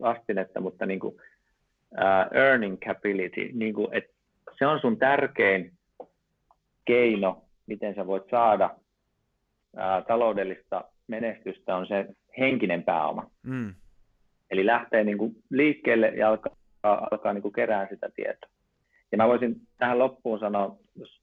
vastinetta, 0.00 0.60
mutta 0.60 0.86
niin 0.86 1.00
kuin, 1.00 1.14
uh, 1.92 2.36
earning 2.36 2.78
capability, 2.78 3.50
niin 3.52 3.74
kuin, 3.74 3.88
että 3.92 4.12
se 4.58 4.66
on 4.66 4.80
sun 4.80 4.98
tärkein 4.98 5.72
keino, 6.84 7.44
miten 7.66 7.94
sä 7.94 8.06
voit 8.06 8.30
saada 8.30 8.70
uh, 9.72 10.06
taloudellista 10.06 10.84
menestystä, 11.06 11.76
on 11.76 11.86
se 11.86 12.06
henkinen 12.38 12.82
pääoma. 12.82 13.30
Mm. 13.42 13.74
Eli 14.50 14.66
lähtee 14.66 15.04
niin 15.04 15.18
kuin 15.18 15.36
liikkeelle 15.50 16.08
ja 16.08 16.28
alkaa, 16.28 16.56
alkaa 16.82 17.32
niin 17.32 17.42
kuin 17.42 17.52
kerää 17.52 17.88
sitä 17.90 18.10
tietoa. 18.16 18.50
Ja 19.12 19.18
mä 19.18 19.28
voisin 19.28 19.56
tähän 19.78 19.98
loppuun 19.98 20.38
sanoa, 20.38 20.76
jos 20.96 21.20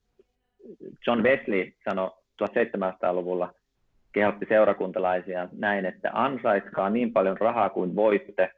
John 1.06 1.22
Wesley 1.22 1.72
sanoi 1.84 2.10
1700-luvulla, 2.42 3.54
kehotti 4.12 4.46
seurakuntalaisia 4.48 5.48
näin, 5.52 5.86
että 5.86 6.10
ansaitkaa 6.12 6.90
niin 6.90 7.12
paljon 7.12 7.36
rahaa 7.38 7.70
kuin 7.70 7.96
voitte, 7.96 8.52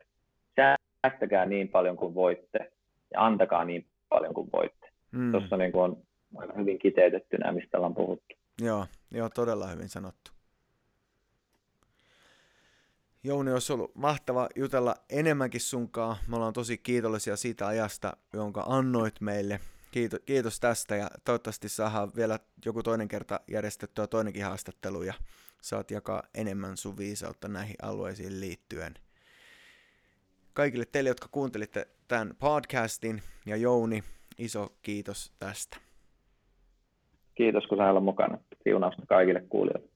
säästäkää 0.57 1.47
niin 1.47 1.69
paljon 1.69 1.97
kuin 1.97 2.15
voitte 2.15 2.73
ja 3.15 3.27
antakaa 3.27 3.65
niin 3.65 3.87
paljon 4.09 4.35
kuin 4.35 4.49
voitte. 4.53 4.89
mm. 5.13 5.33
tuossa 5.33 5.57
niin 5.57 5.77
on 5.77 5.97
aika 6.37 6.53
hyvin 6.53 6.79
kiteytetty 6.79 7.39
nämä, 7.39 7.53
mistä 7.53 7.77
ollaan 7.77 7.95
puhuttu. 7.95 8.35
Joo, 8.61 8.87
joo, 9.11 9.29
todella 9.29 9.67
hyvin 9.67 9.89
sanottu. 9.89 10.31
Jouni, 13.25 13.53
olisi 13.53 13.73
ollut 13.73 13.95
mahtava 13.95 14.49
jutella 14.57 14.95
enemmänkin 15.11 15.61
sunkaa. 15.61 16.17
Me 16.29 16.37
ollaan 16.37 16.53
tosi 16.53 16.79
kiitollisia 16.79 17.37
siitä 17.37 17.67
ajasta, 17.67 18.17
jonka 18.33 18.65
annoit 18.69 19.21
meille. 19.21 19.61
Kiitos, 19.91 20.21
kiitos 20.25 20.61
tästä 20.61 20.97
ja 20.97 21.09
toivottavasti 21.25 21.69
saadaan 21.69 22.13
vielä 22.17 22.39
joku 22.65 22.83
toinen 22.83 23.09
kerta 23.09 23.41
järjestettyä 23.49 24.07
toinenkin 24.07 24.45
haastattelu 24.45 25.03
ja 25.03 25.15
saat 25.63 25.91
jakaa 25.91 26.23
enemmän 26.35 26.77
sun 26.77 26.97
viisautta 26.97 27.49
näihin 27.49 27.77
alueisiin 27.83 28.41
liittyen. 28.41 28.95
Kaikille 30.53 30.85
teille, 30.93 31.11
jotka 31.11 31.29
kuuntelitte 31.33 31.89
tämän 32.09 32.35
podcastin 32.39 33.23
ja 33.47 33.57
Jouni, 33.57 34.03
iso 34.39 34.73
kiitos 34.83 35.33
tästä. 35.39 35.77
Kiitos 37.35 37.67
kun 37.67 37.79
sain 37.79 37.91
olla 37.91 38.01
mukana. 38.01 38.39
Siunausta 38.65 39.07
kaikille 39.07 39.41
kuulijoille. 39.49 39.92